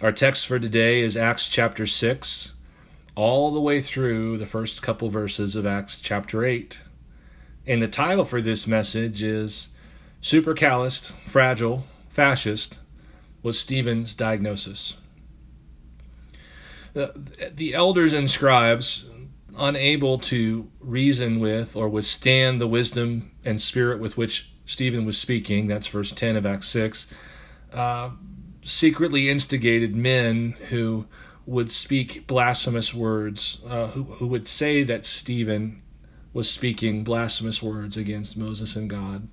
Our 0.00 0.12
text 0.12 0.46
for 0.46 0.60
today 0.60 1.00
is 1.00 1.16
Acts 1.16 1.48
chapter 1.48 1.84
6, 1.84 2.52
all 3.16 3.50
the 3.50 3.60
way 3.60 3.80
through 3.80 4.38
the 4.38 4.46
first 4.46 4.80
couple 4.80 5.10
verses 5.10 5.56
of 5.56 5.66
Acts 5.66 6.00
chapter 6.00 6.44
8. 6.44 6.78
And 7.66 7.82
the 7.82 7.88
title 7.88 8.24
for 8.24 8.40
this 8.40 8.64
message 8.64 9.24
is 9.24 9.70
Super 10.20 10.54
Calloused, 10.54 11.10
Fragile, 11.26 11.84
Fascist 12.08 12.78
was 13.42 13.58
Stephen's 13.58 14.14
diagnosis. 14.14 14.94
The, 16.92 17.50
the 17.52 17.74
elders 17.74 18.12
and 18.12 18.30
scribes, 18.30 19.10
unable 19.56 20.18
to 20.18 20.70
reason 20.78 21.40
with 21.40 21.74
or 21.74 21.88
withstand 21.88 22.60
the 22.60 22.68
wisdom 22.68 23.32
and 23.44 23.60
spirit 23.60 23.98
with 23.98 24.16
which 24.16 24.52
Stephen 24.64 25.04
was 25.04 25.18
speaking, 25.18 25.66
that's 25.66 25.88
verse 25.88 26.12
10 26.12 26.36
of 26.36 26.46
Acts 26.46 26.68
6, 26.68 27.08
uh, 27.72 28.10
secretly 28.68 29.28
instigated 29.28 29.96
men 29.96 30.52
who 30.68 31.06
would 31.46 31.70
speak 31.70 32.26
blasphemous 32.26 32.92
words, 32.92 33.60
uh, 33.66 33.88
who, 33.88 34.04
who 34.04 34.26
would 34.26 34.46
say 34.46 34.82
that 34.82 35.06
Stephen 35.06 35.82
was 36.32 36.50
speaking 36.50 37.02
blasphemous 37.02 37.62
words 37.62 37.96
against 37.96 38.36
Moses 38.36 38.76
and 38.76 38.90
God. 38.90 39.28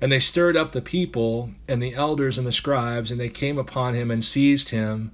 And 0.00 0.10
they 0.10 0.18
stirred 0.18 0.56
up 0.56 0.72
the 0.72 0.82
people 0.82 1.50
and 1.68 1.82
the 1.82 1.94
elders 1.94 2.36
and 2.36 2.46
the 2.46 2.52
scribes, 2.52 3.10
and 3.10 3.20
they 3.20 3.28
came 3.28 3.56
upon 3.56 3.94
him 3.94 4.10
and 4.10 4.24
seized 4.24 4.70
him 4.70 5.12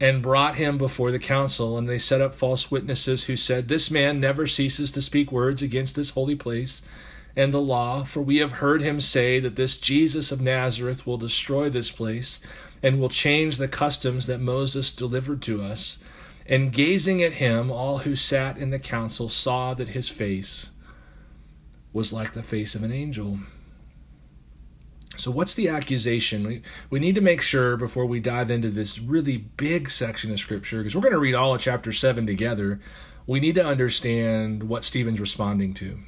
and 0.00 0.22
brought 0.22 0.56
him 0.56 0.78
before 0.78 1.10
the 1.10 1.18
council. 1.18 1.76
And 1.76 1.88
they 1.88 1.98
set 1.98 2.22
up 2.22 2.34
false 2.34 2.70
witnesses 2.70 3.24
who 3.24 3.36
said, 3.36 3.68
This 3.68 3.90
man 3.90 4.18
never 4.18 4.46
ceases 4.46 4.90
to 4.92 5.02
speak 5.02 5.30
words 5.30 5.60
against 5.60 5.94
this 5.94 6.10
holy 6.10 6.34
place 6.34 6.82
and 7.36 7.52
the 7.52 7.60
law, 7.60 8.02
for 8.02 8.22
we 8.22 8.38
have 8.38 8.52
heard 8.52 8.80
him 8.80 9.00
say 9.00 9.38
that 9.40 9.56
this 9.56 9.76
Jesus 9.76 10.32
of 10.32 10.40
Nazareth 10.40 11.06
will 11.06 11.18
destroy 11.18 11.68
this 11.68 11.90
place 11.90 12.40
and 12.82 13.00
will 13.00 13.08
change 13.08 13.56
the 13.56 13.68
customs 13.68 14.26
that 14.26 14.40
Moses 14.40 14.92
delivered 14.92 15.42
to 15.42 15.62
us. 15.62 15.98
And 16.48 16.72
gazing 16.72 17.22
at 17.22 17.34
him, 17.34 17.70
all 17.70 17.98
who 17.98 18.14
sat 18.14 18.56
in 18.56 18.70
the 18.70 18.78
council 18.78 19.28
saw 19.28 19.74
that 19.74 19.88
his 19.88 20.08
face 20.08 20.70
was 21.92 22.12
like 22.12 22.32
the 22.32 22.42
face 22.42 22.74
of 22.74 22.82
an 22.82 22.92
angel. 22.92 23.38
So, 25.16 25.30
what's 25.30 25.54
the 25.54 25.68
accusation? 25.68 26.46
We, 26.46 26.62
we 26.90 27.00
need 27.00 27.14
to 27.14 27.20
make 27.20 27.40
sure 27.40 27.76
before 27.76 28.06
we 28.06 28.20
dive 28.20 28.50
into 28.50 28.68
this 28.68 28.98
really 28.98 29.38
big 29.38 29.90
section 29.90 30.30
of 30.30 30.38
Scripture, 30.38 30.78
because 30.78 30.94
we're 30.94 31.00
going 31.00 31.12
to 31.12 31.18
read 31.18 31.34
all 31.34 31.54
of 31.54 31.60
chapter 31.60 31.92
7 31.92 32.26
together, 32.26 32.80
we 33.26 33.40
need 33.40 33.54
to 33.54 33.64
understand 33.64 34.64
what 34.64 34.84
Stephen's 34.84 35.20
responding 35.20 35.74
to. 35.74 36.00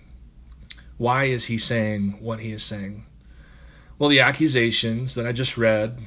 Why 0.98 1.24
is 1.24 1.46
he 1.46 1.58
saying 1.58 2.18
what 2.20 2.40
he 2.40 2.52
is 2.52 2.62
saying? 2.62 3.06
Well, 3.98 4.10
the 4.10 4.20
accusations 4.20 5.14
that 5.14 5.26
I 5.26 5.32
just 5.32 5.56
read 5.56 6.00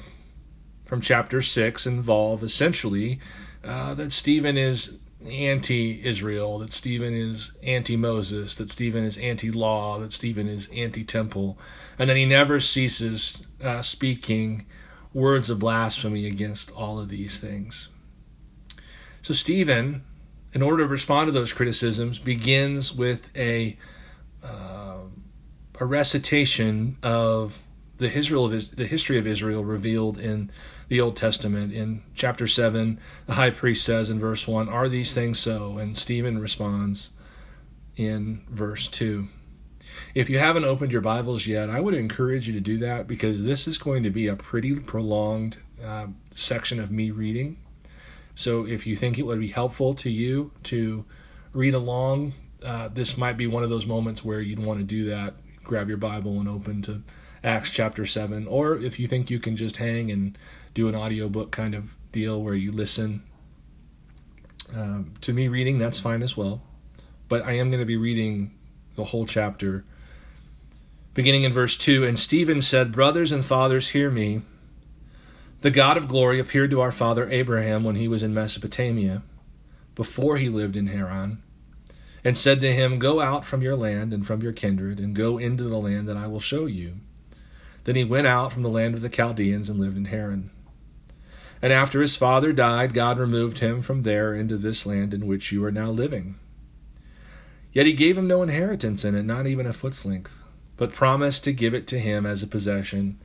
from 0.92 1.00
chapter 1.00 1.42
6 1.42 1.88
involve 1.88 2.44
essentially 2.44 3.18
uh, 3.64 3.94
that 3.94 4.12
Stephen 4.12 4.58
is 4.58 5.00
anti 5.26 6.06
Israel, 6.06 6.60
that 6.60 6.74
Stephen 6.74 7.14
is 7.14 7.54
anti 7.64 7.96
Moses, 7.96 8.56
that 8.56 8.70
Stephen 8.70 9.06
is 9.06 9.18
anti 9.20 9.50
law, 9.50 10.00
that 10.00 10.12
Stephen 10.12 10.50
is 10.50 10.68
anti 10.76 11.06
temple, 11.06 11.58
and 11.98 12.10
that 12.10 12.18
he 12.18 12.26
never 12.26 12.60
ceases 12.60 13.48
uh, 13.64 13.82
speaking 13.82 14.66
words 15.14 15.50
of 15.50 15.60
blasphemy 15.60 16.28
against 16.28 16.72
all 16.72 17.00
of 17.00 17.08
these 17.08 17.40
things. 17.40 17.88
So, 19.22 19.34
Stephen, 19.34 20.04
in 20.52 20.62
order 20.62 20.84
to 20.84 20.90
respond 20.90 21.30
to 21.30 21.32
those 21.32 21.54
criticisms, 21.54 22.20
begins 22.20 22.94
with 22.94 23.34
a 23.34 23.78
uh, 24.44 24.98
a 25.80 25.86
recitation 25.86 26.98
of 27.02 27.64
the 27.96 28.12
Israel 28.12 28.48
of 28.48 28.76
the 28.76 28.88
history 28.88 29.18
of 29.18 29.26
Israel 29.26 29.64
revealed 29.64 30.20
in 30.20 30.52
the 30.92 31.00
Old 31.00 31.16
Testament. 31.16 31.72
In 31.72 32.04
chapter 32.16 32.48
seven, 32.48 33.00
the 33.26 33.36
high 33.36 33.50
priest 33.50 33.86
says 33.86 34.10
in 34.10 34.20
verse 34.20 34.46
one, 34.46 34.68
"Are 34.68 34.90
these 34.90 35.14
things 35.14 35.40
so?" 35.40 35.78
And 35.78 35.96
Stephen 35.96 36.38
responds 36.38 37.12
in 37.96 38.42
verse 38.50 38.90
two. 38.90 39.30
If 40.14 40.30
you 40.30 40.38
haven't 40.38 40.66
opened 40.66 40.92
your 40.92 41.00
Bibles 41.00 41.48
yet, 41.48 41.70
I 41.70 41.80
would 41.80 41.94
encourage 41.94 42.46
you 42.46 42.54
to 42.56 42.60
do 42.60 42.78
that 42.80 43.08
because 43.08 43.46
this 43.46 43.70
is 43.70 43.78
going 43.78 44.04
to 44.04 44.10
be 44.10 44.28
a 44.28 44.36
pretty 44.36 44.82
prolonged 44.82 45.60
uh, 45.82 46.08
section 46.36 46.78
of 46.78 46.92
me 46.92 47.10
reading. 47.10 47.56
So 48.36 48.68
if 48.68 48.86
you 48.86 48.98
think 48.98 49.18
it 49.18 49.26
would 49.26 49.40
be 49.40 49.48
helpful 49.48 49.94
to 49.96 50.10
you 50.10 50.52
to 50.64 51.06
read 51.54 51.74
along 51.74 52.34
uh, 52.64 52.90
this 52.90 53.18
might 53.18 53.38
be 53.38 53.48
one 53.48 53.64
of 53.64 53.70
those 53.70 53.86
moments 53.86 54.24
where 54.24 54.42
you'd 54.42 54.60
want 54.60 54.80
to 54.80 54.86
do 54.86 55.06
that. 55.06 55.36
Grab 55.64 55.88
your 55.88 55.98
Bible 55.98 56.40
and 56.40 56.50
open 56.50 56.82
to 56.84 57.02
Acts 57.44 57.72
chapter 57.72 58.06
7. 58.06 58.46
Or 58.48 58.78
if 58.78 59.00
you 59.00 59.08
think 59.08 59.32
you 59.32 59.40
can 59.40 59.58
just 59.58 59.78
hang 59.78 60.12
and 60.12 60.38
do 60.74 60.88
an 60.88 60.96
audiobook 60.96 61.52
kind 61.52 61.76
of 61.76 61.96
deal 62.12 62.42
where 62.42 62.54
you 62.54 62.72
listen 62.72 63.24
um, 64.76 65.14
to 65.22 65.34
me 65.34 65.48
reading, 65.48 65.80
that's 65.80 66.00
fine 66.00 66.24
as 66.24 66.38
well. 66.38 66.62
But 67.28 67.44
I 67.44 67.54
am 67.54 67.70
going 67.70 67.82
to 67.82 67.86
be 67.86 67.98
reading 67.98 68.58
the 68.96 69.06
whole 69.06 69.26
chapter. 69.26 69.84
Beginning 71.14 71.44
in 71.44 71.54
verse 71.54 71.78
2 71.78 72.06
And 72.06 72.18
Stephen 72.18 72.62
said, 72.62 72.92
Brothers 72.92 73.32
and 73.32 73.44
fathers, 73.44 73.90
hear 73.90 74.10
me. 74.10 74.42
The 75.62 75.72
God 75.72 75.98
of 75.98 76.08
glory 76.08 76.40
appeared 76.40 76.72
to 76.72 76.82
our 76.82 76.92
father 76.92 77.30
Abraham 77.30 77.84
when 77.84 77.96
he 77.96 78.08
was 78.08 78.24
in 78.24 78.34
Mesopotamia, 78.34 79.22
before 79.94 80.38
he 80.38 80.50
lived 80.50 80.76
in 80.76 80.88
Haran 80.88 81.44
and 82.24 82.38
said 82.38 82.62
to 82.62 82.74
him, 82.74 82.98
Go 82.98 83.20
out 83.20 83.46
from 83.46 83.62
your 83.62 83.76
land 83.76 84.14
and 84.14 84.26
from 84.26 84.42
your 84.42 84.54
kindred, 84.54 85.00
and 85.00 85.16
go 85.16 85.38
into 85.38 85.64
the 85.66 85.78
land 85.78 86.08
that 86.08 86.18
I 86.18 86.28
will 86.28 86.40
show 86.40 86.66
you. 86.66 86.96
Then 87.84 87.96
he 87.96 88.04
went 88.04 88.28
out 88.28 88.52
from 88.52 88.64
the 88.64 88.70
land 88.70 88.96
of 88.96 89.02
the 89.02 89.10
Chaldeans 89.10 89.70
and 89.70 89.80
lived 89.80 89.98
in 89.98 90.06
Haran. 90.06 90.52
And 91.62 91.72
after 91.72 92.02
his 92.02 92.16
father 92.16 92.54
died, 92.54 92.94
God 92.94 93.20
removed 93.20 93.60
him 93.60 93.82
from 93.82 94.04
there 94.04 94.34
into 94.34 94.58
this 94.58 94.86
land 94.86 95.14
in 95.14 95.28
which 95.28 95.52
you 95.52 95.64
are 95.64 95.72
now 95.72 95.92
living. 95.92 96.40
Yet 97.72 97.86
he 97.86 97.94
gave 97.94 98.18
him 98.18 98.28
no 98.28 98.42
inheritance 98.42 99.06
in 99.06 99.16
it, 99.16 99.24
not 99.24 99.48
even 99.48 99.68
a 99.68 99.74
foot's 99.74 100.04
length, 100.04 100.38
but 100.76 100.92
promised 100.92 101.44
to 101.44 101.54
give 101.54 101.74
it 101.74 101.88
to 101.88 102.00
him 102.00 102.26
as 102.26 102.42
a 102.42 102.48
possession, 102.48 103.20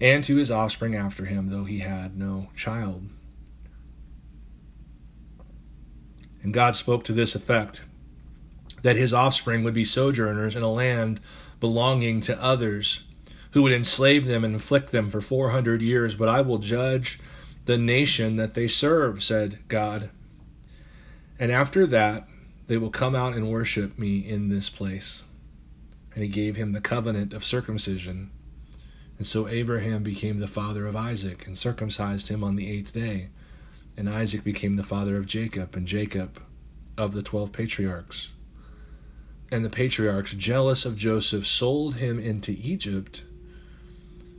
and 0.00 0.24
to 0.24 0.36
his 0.36 0.50
offspring 0.50 0.96
after 0.96 1.24
him, 1.24 1.48
though 1.48 1.64
he 1.64 1.78
had 1.78 2.18
no 2.18 2.48
child. 2.56 3.08
And 6.42 6.52
God 6.52 6.74
spoke 6.74 7.04
to 7.04 7.12
this 7.12 7.36
effect 7.36 7.82
that 8.82 8.96
his 8.96 9.14
offspring 9.14 9.62
would 9.62 9.74
be 9.74 9.84
sojourners 9.84 10.56
in 10.56 10.64
a 10.64 10.72
land 10.72 11.20
belonging 11.60 12.20
to 12.22 12.42
others, 12.42 13.04
who 13.52 13.62
would 13.62 13.72
enslave 13.72 14.26
them 14.26 14.44
and 14.44 14.56
afflict 14.56 14.90
them 14.90 15.08
for 15.08 15.20
four 15.20 15.50
hundred 15.50 15.80
years. 15.80 16.16
But 16.16 16.28
I 16.28 16.40
will 16.40 16.58
judge 16.58 17.20
the 17.64 17.78
nation 17.78 18.36
that 18.36 18.54
they 18.54 18.68
serve, 18.68 19.22
said 19.22 19.58
God. 19.68 20.10
And 21.38 21.50
after 21.50 21.86
that, 21.86 22.28
they 22.66 22.76
will 22.76 22.90
come 22.90 23.14
out 23.14 23.34
and 23.34 23.50
worship 23.50 23.98
me 23.98 24.18
in 24.18 24.48
this 24.48 24.68
place. 24.68 25.22
And 26.14 26.22
he 26.22 26.28
gave 26.28 26.56
him 26.56 26.72
the 26.72 26.80
covenant 26.80 27.32
of 27.32 27.44
circumcision. 27.44 28.30
And 29.18 29.26
so 29.26 29.48
Abraham 29.48 30.02
became 30.02 30.38
the 30.38 30.48
father 30.48 30.86
of 30.86 30.96
Isaac 30.96 31.46
and 31.46 31.56
circumcised 31.56 32.28
him 32.28 32.42
on 32.42 32.56
the 32.56 32.70
eighth 32.70 32.92
day. 32.92 33.28
And 33.96 34.08
Isaac 34.08 34.44
became 34.44 34.74
the 34.74 34.82
father 34.82 35.16
of 35.16 35.26
Jacob, 35.26 35.76
and 35.76 35.86
Jacob 35.86 36.42
of 36.96 37.12
the 37.12 37.22
twelve 37.22 37.52
patriarchs 37.52 38.30
and 39.52 39.62
the 39.62 39.70
patriarchs, 39.70 40.32
jealous 40.32 40.86
of 40.86 40.96
Joseph, 40.96 41.46
sold 41.46 41.96
him 41.96 42.18
into 42.18 42.52
Egypt. 42.52 43.22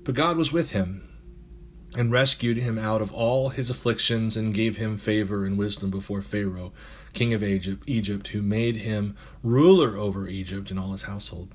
But 0.03 0.15
God 0.15 0.37
was 0.37 0.51
with 0.51 0.71
him 0.71 1.07
and 1.95 2.11
rescued 2.11 2.57
him 2.57 2.77
out 2.77 3.01
of 3.01 3.13
all 3.13 3.49
his 3.49 3.69
afflictions 3.69 4.35
and 4.35 4.53
gave 4.53 4.77
him 4.77 4.97
favor 4.97 5.45
and 5.45 5.57
wisdom 5.57 5.91
before 5.91 6.21
Pharaoh, 6.21 6.71
king 7.13 7.33
of 7.33 7.43
Egypt, 7.43 7.83
Egypt, 7.85 8.29
who 8.29 8.41
made 8.41 8.77
him 8.77 9.15
ruler 9.43 9.97
over 9.97 10.27
Egypt 10.27 10.71
and 10.71 10.79
all 10.79 10.91
his 10.91 11.03
household. 11.03 11.49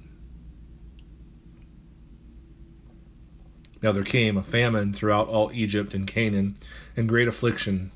Now 3.83 3.93
there 3.93 4.05
came 4.05 4.37
a 4.37 4.43
famine 4.43 4.93
throughout 4.93 5.29
all 5.29 5.53
Egypt 5.53 5.95
and 5.95 6.07
Canaan, 6.07 6.57
and 6.97 7.09
great 7.09 7.29
affliction, 7.29 7.93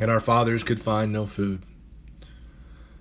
and 0.00 0.10
our 0.10 0.20
fathers 0.20 0.64
could 0.64 0.80
find 0.80 1.12
no 1.12 1.26
food. 1.26 1.62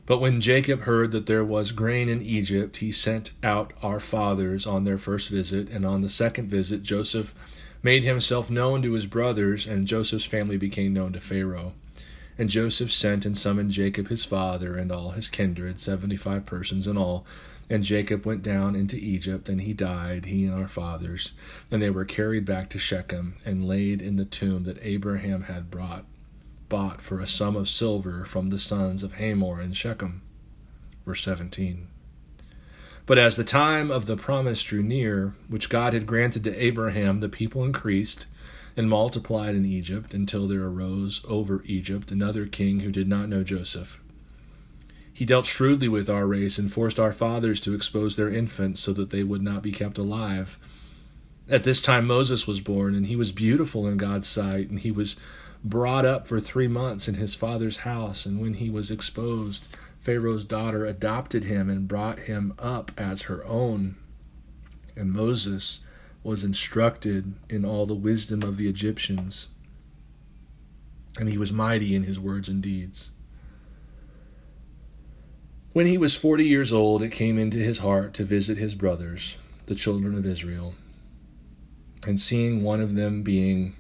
But 0.06 0.20
when 0.20 0.40
Jacob 0.40 0.81
heard 0.81 1.12
that 1.12 1.25
there 1.25 1.44
was 1.44 1.74
grain 1.74 2.08
in 2.08 2.22
Egypt, 2.22 2.78
he 2.78 2.94
sent 2.94 3.31
out 3.44 3.74
our 3.84 4.00
fathers 4.00 4.66
on 4.66 4.86
their 4.86 4.98
first 4.98 5.28
visit, 5.28 5.70
and 5.70 5.86
on 5.86 6.02
the 6.02 6.10
second 6.10 6.50
visit, 6.50 6.81
Joseph 6.81 7.36
made 7.83 8.03
himself 8.03 8.50
known 8.50 8.81
to 8.81 8.94
his 8.94 9.06
brothers, 9.06 9.68
and 9.68 9.88
Joseph's 9.88 10.25
family 10.25 10.57
became 10.57 10.94
known 10.94 11.13
to 11.13 11.19
Pharaoh. 11.19 11.74
And 12.38 12.50
Joseph 12.50 12.91
sent 12.91 13.25
and 13.25 13.38
summoned 13.38 13.71
Jacob 13.71 14.09
his 14.09 14.24
father 14.24 14.77
and 14.77 14.91
all 14.91 15.12
his 15.12 15.27
kindred, 15.27 15.79
seventy 15.79 16.18
five 16.18 16.45
persons 16.45 16.88
in 16.88 16.97
all. 16.97 17.25
And 17.69 17.83
Jacob 17.83 18.25
went 18.25 18.44
down 18.44 18.75
into 18.75 18.95
Egypt, 18.95 19.50
and 19.50 19.62
he 19.62 19.74
died, 19.74 20.25
he 20.25 20.45
and 20.45 20.53
our 20.53 20.68
fathers. 20.68 21.33
And 21.71 21.81
they 21.81 21.89
were 21.89 22.06
carried 22.06 22.45
back 22.45 22.69
to 22.69 22.79
Shechem, 22.79 23.35
and 23.45 23.68
laid 23.68 24.01
in 24.01 24.15
the 24.15 24.25
tomb 24.25 24.63
that 24.63 24.79
Abraham 24.81 25.44
had 25.44 25.69
brought 25.71 26.06
bought 26.69 27.01
for 27.01 27.19
a 27.19 27.27
sum 27.27 27.56
of 27.56 27.69
silver 27.69 28.25
from 28.25 28.50
the 28.50 28.59
sons 28.59 29.03
of 29.03 29.13
Hamor 29.13 29.59
and 29.59 29.75
Shechem. 29.75 30.21
Verse 31.06 31.24
17. 31.24 31.88
But 33.07 33.18
as 33.18 33.38
the 33.38 33.45
time 33.45 33.89
of 33.89 34.06
the 34.06 34.18
promise 34.18 34.62
drew 34.62 34.83
near, 34.83 35.33
which 35.48 35.69
God 35.69 35.94
had 35.94 36.06
granted 36.06 36.44
to 36.44 36.63
Abraham, 36.63 37.21
the 37.21 37.30
people 37.30 37.63
increased, 37.63 38.27
and 38.75 38.89
multiplied 38.89 39.56
in 39.56 39.65
Egypt 39.65 40.13
until 40.13 40.45
there 40.48 40.65
arose 40.65 41.24
over 41.25 41.63
Egypt 41.65 42.12
another 42.12 42.45
king 42.45 42.81
who 42.81 42.92
did 42.92 43.07
not 43.07 43.30
know 43.30 43.44
Joseph. 43.44 44.00
He 45.13 45.24
dealt 45.24 45.45
shrewdly 45.45 45.88
with 45.88 46.09
our 46.09 46.27
race 46.27 46.59
and 46.59 46.71
forced 46.71 47.00
our 47.00 47.13
fathers 47.13 47.62
to 47.62 47.74
expose 47.74 48.18
their 48.18 48.30
infants 48.30 48.81
so 48.81 48.92
that 48.94 49.10
they 49.10 49.24
would 49.24 49.42
not 49.42 49.63
be 49.63 49.71
kept 49.71 49.98
alive. 49.98 50.60
At 51.50 51.63
this 51.63 51.81
time 51.81 52.06
Moses 52.06 52.45
was 52.45 52.60
born, 52.60 52.94
and 52.94 53.07
he 53.07 53.15
was 53.15 53.31
beautiful 53.31 53.88
in 53.88 53.95
God's 53.95 54.27
sight, 54.27 54.69
and 54.69 54.81
he 54.81 54.92
was 54.92 55.15
brought 55.63 56.06
up 56.06 56.27
for 56.27 56.42
three 56.42 56.68
months 56.68 57.07
in 57.07 57.15
his 57.15 57.36
father's 57.36 57.77
house. 57.77 58.25
And 58.25 58.42
when 58.42 58.56
he 58.56 58.69
was 58.69 58.92
exposed, 58.92 59.69
Pharaoh's 60.00 60.46
daughter 60.46 60.86
adopted 60.86 61.44
him 61.44 61.70
and 61.70 61.88
brought 61.88 62.20
him 62.20 62.54
up 62.58 62.92
as 62.98 63.24
her 63.24 63.46
own. 63.46 63.96
And 64.96 65.12
Moses 65.12 65.82
was 66.24 66.44
instructed 66.44 67.34
in 67.50 67.64
all 67.66 67.86
the 67.86 67.94
wisdom 67.94 68.44
of 68.44 68.58
the 68.58 68.68
Egyptians, 68.68 69.48
and 71.20 71.30
he 71.30 71.38
was 71.38 71.54
mighty 71.54 71.96
in 71.96 72.04
his 72.04 72.20
words 72.20 72.50
and 72.50 72.62
deeds. 72.62 73.12
When 75.74 75.86
he 75.86 75.98
was 75.98 76.16
forty 76.16 76.46
years 76.46 76.74
old, 76.74 77.04
it 77.04 77.12
came 77.12 77.38
into 77.38 77.60
his 77.60 77.80
heart 77.80 78.14
to 78.16 78.24
visit 78.26 78.58
his 78.58 78.76
brothers, 78.76 79.38
the 79.68 79.76
children 79.76 80.18
of 80.18 80.26
Israel. 80.26 80.74
And 82.06 82.20
seeing 82.20 82.64
one 82.64 82.82
of 82.82 82.96
them 82.96 83.24
being 83.24 83.76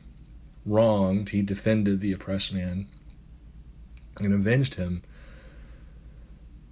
wronged, 0.65 1.29
he 1.29 1.41
defended 1.41 2.01
the 2.01 2.11
oppressed 2.11 2.53
man 2.53 2.87
and 4.19 4.33
avenged 4.33 4.75
him 4.75 5.01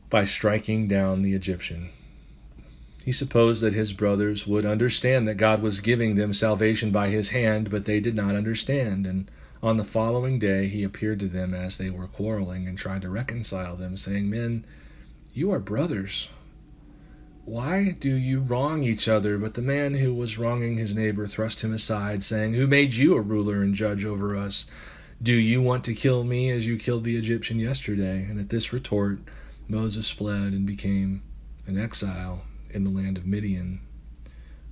by 0.10 0.26
striking 0.26 0.88
down 0.88 1.22
the 1.22 1.34
Egyptian. 1.34 1.90
He 3.06 3.12
supposed 3.12 3.62
that 3.62 3.74
his 3.74 3.94
brothers 3.94 4.48
would 4.48 4.66
understand 4.66 5.28
that 5.28 5.36
God 5.36 5.62
was 5.62 5.80
giving 5.80 6.16
them 6.16 6.34
salvation 6.34 6.92
by 6.92 7.10
his 7.10 7.30
hand, 7.30 7.70
but 7.70 7.86
they 7.86 8.00
did 8.00 8.16
not 8.16 8.34
understand. 8.34 9.06
And 9.06 9.30
on 9.62 9.78
the 9.78 9.84
following 9.84 10.40
day 10.40 10.68
he 10.68 10.84
appeared 10.84 11.20
to 11.20 11.28
them 11.28 11.54
as 11.54 11.78
they 11.78 11.92
were 11.92 12.08
quarreling 12.08 12.68
and 12.68 12.78
tried 12.78 13.04
to 13.04 13.10
reconcile 13.10 13.76
them, 13.76 13.96
saying, 13.96 14.28
Men, 14.28 14.66
you 15.36 15.52
are 15.52 15.60
brothers. 15.60 16.30
Why 17.46 17.92
do 18.00 18.10
you 18.10 18.40
wrong 18.40 18.82
each 18.82 19.08
other? 19.08 19.38
But 19.38 19.54
the 19.54 19.62
man 19.62 19.94
who 19.94 20.16
was 20.16 20.40
wronging 20.40 20.78
his 20.78 20.96
neighbor 20.96 21.28
thrust 21.28 21.62
him 21.62 21.72
aside, 21.72 22.24
saying, 22.24 22.56
Who 22.56 22.66
made 22.66 22.96
you 22.96 23.16
a 23.16 23.22
ruler 23.22 23.62
and 23.62 23.76
judge 23.76 24.04
over 24.04 24.36
us? 24.36 24.66
Do 25.22 25.34
you 25.34 25.62
want 25.62 25.84
to 25.84 25.94
kill 25.94 26.24
me 26.24 26.50
as 26.50 26.66
you 26.66 26.78
killed 26.78 27.04
the 27.04 27.18
Egyptian 27.18 27.60
yesterday? 27.60 28.24
And 28.24 28.40
at 28.40 28.50
this 28.50 28.74
retort, 28.74 29.20
Moses 29.68 30.10
fled 30.10 30.54
and 30.54 30.66
became 30.66 31.24
an 31.66 31.78
exile 31.80 32.44
in 32.70 32.84
the 32.84 32.90
land 32.90 33.18
of 33.18 33.26
Midian, 33.26 33.82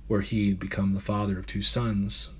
where 0.06 0.20
he 0.20 0.50
had 0.50 0.58
become 0.60 0.94
the 0.94 1.00
father 1.00 1.38
of 1.38 1.46
two 1.46 1.62
sons. 1.62 2.30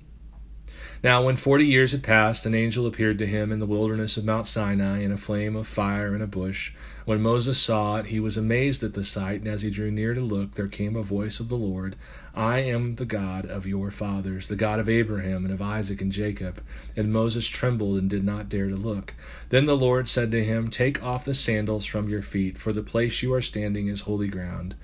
Now, 1.03 1.23
when 1.23 1.35
forty 1.35 1.65
years 1.65 1.91
had 1.91 2.03
passed, 2.03 2.45
an 2.45 2.55
angel 2.55 2.87
appeared 2.87 3.19
to 3.19 3.27
him 3.27 3.51
in 3.51 3.59
the 3.59 3.65
wilderness 3.65 4.17
of 4.17 4.25
Mount 4.25 4.47
Sinai 4.47 5.01
in 5.01 5.11
a 5.11 5.17
flame 5.17 5.55
of 5.55 5.67
fire 5.67 6.15
in 6.15 6.21
a 6.21 6.27
bush. 6.27 6.73
When 7.05 7.21
Moses 7.21 7.59
saw 7.59 7.97
it, 7.97 8.07
he 8.07 8.19
was 8.19 8.37
amazed 8.37 8.81
at 8.83 8.95
the 8.95 9.03
sight, 9.03 9.41
and 9.41 9.47
as 9.47 9.61
he 9.61 9.69
drew 9.69 9.91
near 9.91 10.15
to 10.15 10.21
look, 10.21 10.55
there 10.55 10.67
came 10.67 10.95
a 10.95 11.03
voice 11.03 11.39
of 11.39 11.49
the 11.49 11.57
Lord 11.57 11.95
I 12.33 12.59
am 12.59 12.95
the 12.95 13.05
God 13.05 13.45
of 13.45 13.67
your 13.67 13.91
fathers, 13.91 14.47
the 14.47 14.55
God 14.55 14.79
of 14.79 14.89
Abraham 14.89 15.45
and 15.45 15.53
of 15.53 15.61
Isaac 15.61 16.01
and 16.01 16.11
Jacob. 16.11 16.61
And 16.95 17.13
Moses 17.13 17.47
trembled 17.47 17.97
and 17.97 18.09
did 18.09 18.25
not 18.25 18.49
dare 18.49 18.67
to 18.67 18.75
look. 18.75 19.13
Then 19.49 19.65
the 19.65 19.77
Lord 19.77 20.09
said 20.09 20.31
to 20.31 20.43
him, 20.43 20.69
Take 20.69 21.01
off 21.03 21.23
the 21.23 21.35
sandals 21.35 21.85
from 21.85 22.09
your 22.09 22.21
feet, 22.23 22.57
for 22.57 22.73
the 22.73 22.81
place 22.81 23.21
you 23.21 23.31
are 23.33 23.41
standing 23.41 23.87
is 23.87 24.01
holy 24.01 24.27
ground. 24.27 24.75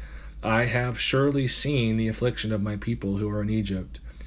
I 0.43 0.65
have 0.65 0.99
surely 0.99 1.47
seen 1.47 1.97
the 1.97 2.07
affliction 2.07 2.51
of 2.51 2.61
my 2.61 2.75
people 2.75 3.17
who 3.17 3.29
are 3.29 3.41
in 3.41 3.49
Egypt, 3.49 3.99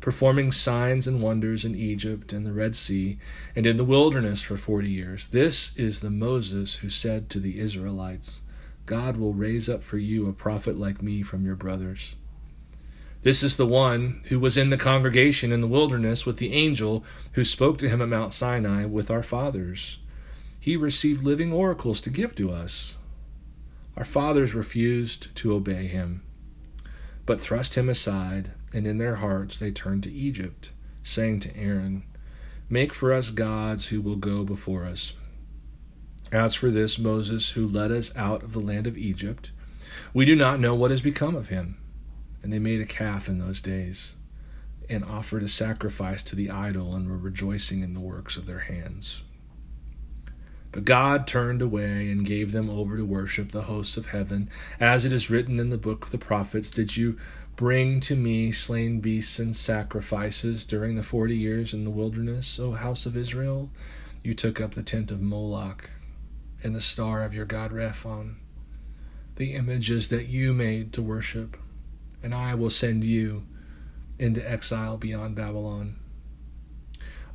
performing 0.00 0.52
signs 0.52 1.06
and 1.06 1.22
wonders 1.22 1.64
in 1.64 1.74
Egypt 1.74 2.32
and 2.32 2.46
the 2.46 2.52
Red 2.52 2.74
Sea 2.74 3.18
and 3.54 3.66
in 3.66 3.76
the 3.76 3.84
wilderness 3.84 4.42
for 4.42 4.56
forty 4.56 4.90
years. 4.90 5.28
This 5.28 5.76
is 5.76 6.00
the 6.00 6.10
Moses 6.10 6.76
who 6.76 6.88
said 6.88 7.28
to 7.30 7.40
the 7.40 7.58
Israelites, 7.58 8.42
God 8.84 9.16
will 9.16 9.34
raise 9.34 9.68
up 9.68 9.82
for 9.82 9.98
you 9.98 10.28
a 10.28 10.32
prophet 10.32 10.78
like 10.78 11.02
me 11.02 11.22
from 11.22 11.44
your 11.44 11.56
brothers. 11.56 12.14
This 13.22 13.42
is 13.42 13.56
the 13.56 13.66
one 13.66 14.20
who 14.26 14.38
was 14.38 14.56
in 14.56 14.70
the 14.70 14.76
congregation 14.76 15.50
in 15.50 15.60
the 15.60 15.66
wilderness 15.66 16.24
with 16.24 16.36
the 16.36 16.52
angel 16.52 17.04
who 17.32 17.44
spoke 17.44 17.78
to 17.78 17.88
him 17.88 18.00
at 18.00 18.08
Mount 18.08 18.32
Sinai 18.32 18.84
with 18.84 19.10
our 19.10 19.22
fathers. 19.24 19.98
He 20.60 20.76
received 20.76 21.24
living 21.24 21.52
oracles 21.52 22.00
to 22.02 22.10
give 22.10 22.36
to 22.36 22.52
us. 22.52 22.96
Our 23.96 24.04
fathers 24.04 24.54
refused 24.54 25.34
to 25.36 25.54
obey 25.54 25.88
him, 25.88 26.22
but 27.24 27.40
thrust 27.40 27.74
him 27.74 27.88
aside 27.88 28.52
and 28.72 28.86
in 28.86 28.98
their 28.98 29.16
hearts 29.16 29.58
they 29.58 29.70
turned 29.70 30.02
to 30.04 30.12
Egypt, 30.12 30.72
saying 31.02 31.40
to 31.40 31.56
Aaron, 31.56 32.04
Make 32.68 32.92
for 32.92 33.12
us 33.12 33.30
gods 33.30 33.88
who 33.88 34.00
will 34.00 34.16
go 34.16 34.44
before 34.44 34.84
us. 34.84 35.12
As 36.32 36.54
for 36.54 36.70
this 36.70 36.98
Moses, 36.98 37.52
who 37.52 37.66
led 37.66 37.92
us 37.92 38.14
out 38.16 38.42
of 38.42 38.52
the 38.52 38.60
land 38.60 38.86
of 38.86 38.98
Egypt, 38.98 39.52
we 40.12 40.24
do 40.24 40.34
not 40.34 40.58
know 40.58 40.74
what 40.74 40.90
has 40.90 41.00
become 41.00 41.36
of 41.36 41.48
him. 41.48 41.78
And 42.42 42.52
they 42.52 42.58
made 42.58 42.80
a 42.80 42.86
calf 42.86 43.28
in 43.28 43.38
those 43.38 43.60
days, 43.60 44.14
and 44.88 45.04
offered 45.04 45.42
a 45.42 45.48
sacrifice 45.48 46.22
to 46.24 46.36
the 46.36 46.50
idol, 46.50 46.94
and 46.94 47.08
were 47.08 47.16
rejoicing 47.16 47.82
in 47.82 47.94
the 47.94 48.00
works 48.00 48.36
of 48.36 48.46
their 48.46 48.60
hands. 48.60 49.22
But 50.76 50.84
God 50.84 51.26
turned 51.26 51.62
away 51.62 52.10
and 52.10 52.22
gave 52.22 52.52
them 52.52 52.68
over 52.68 52.98
to 52.98 53.02
worship 53.02 53.50
the 53.50 53.62
hosts 53.62 53.96
of 53.96 54.08
heaven, 54.08 54.50
as 54.78 55.06
it 55.06 55.12
is 55.14 55.30
written 55.30 55.58
in 55.58 55.70
the 55.70 55.78
book 55.78 56.04
of 56.04 56.10
the 56.10 56.18
prophets 56.18 56.70
Did 56.70 56.98
you 56.98 57.16
Bring 57.56 57.98
to 58.00 58.14
me 58.14 58.52
slain 58.52 59.00
beasts 59.00 59.38
and 59.38 59.56
sacrifices 59.56 60.66
during 60.66 60.94
the 60.94 61.02
forty 61.02 61.34
years 61.34 61.72
in 61.72 61.84
the 61.84 61.90
wilderness, 61.90 62.60
O 62.60 62.72
house 62.72 63.06
of 63.06 63.16
Israel. 63.16 63.70
You 64.22 64.34
took 64.34 64.60
up 64.60 64.74
the 64.74 64.82
tent 64.82 65.10
of 65.10 65.22
Moloch 65.22 65.88
and 66.62 66.76
the 66.76 66.82
star 66.82 67.24
of 67.24 67.32
your 67.32 67.46
god 67.46 67.72
Rephan, 67.72 68.34
the 69.36 69.54
images 69.54 70.10
that 70.10 70.26
you 70.26 70.52
made 70.52 70.92
to 70.92 71.00
worship, 71.00 71.56
and 72.22 72.34
I 72.34 72.54
will 72.54 72.68
send 72.68 73.02
you 73.02 73.46
into 74.18 74.46
exile 74.46 74.98
beyond 74.98 75.36
Babylon. 75.36 75.96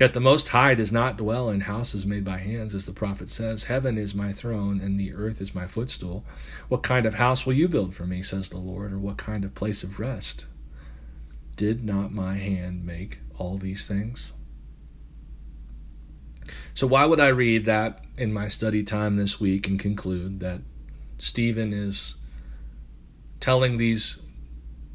Yet 0.00 0.14
the 0.14 0.20
Most 0.20 0.48
High 0.48 0.74
does 0.74 0.90
not 0.90 1.18
dwell 1.18 1.50
in 1.50 1.60
houses 1.60 2.06
made 2.06 2.24
by 2.24 2.38
hands, 2.38 2.74
as 2.74 2.86
the 2.86 2.92
prophet 2.92 3.28
says, 3.28 3.64
Heaven 3.64 3.98
is 3.98 4.14
my 4.14 4.32
throne, 4.32 4.80
and 4.80 4.98
the 4.98 5.12
earth 5.12 5.42
is 5.42 5.54
my 5.54 5.66
footstool. 5.66 6.24
What 6.68 6.82
kind 6.82 7.04
of 7.04 7.14
house 7.14 7.44
will 7.44 7.52
you 7.52 7.68
build 7.68 7.94
for 7.94 8.06
me, 8.06 8.22
says 8.22 8.48
the 8.48 8.56
Lord, 8.56 8.94
or 8.94 8.98
what 8.98 9.18
kind 9.18 9.44
of 9.44 9.54
place 9.54 9.82
of 9.82 10.00
rest? 10.00 10.46
Did 11.56 11.84
not 11.84 12.14
my 12.14 12.36
hand 12.36 12.86
make 12.86 13.18
all 13.36 13.58
these 13.58 13.86
things? 13.86 14.32
So, 16.72 16.86
why 16.86 17.04
would 17.04 17.20
I 17.20 17.28
read 17.28 17.66
that 17.66 18.02
in 18.16 18.32
my 18.32 18.48
study 18.48 18.82
time 18.82 19.18
this 19.18 19.38
week 19.38 19.68
and 19.68 19.78
conclude 19.78 20.40
that 20.40 20.62
Stephen 21.18 21.74
is 21.74 22.14
telling 23.38 23.76
these 23.76 24.18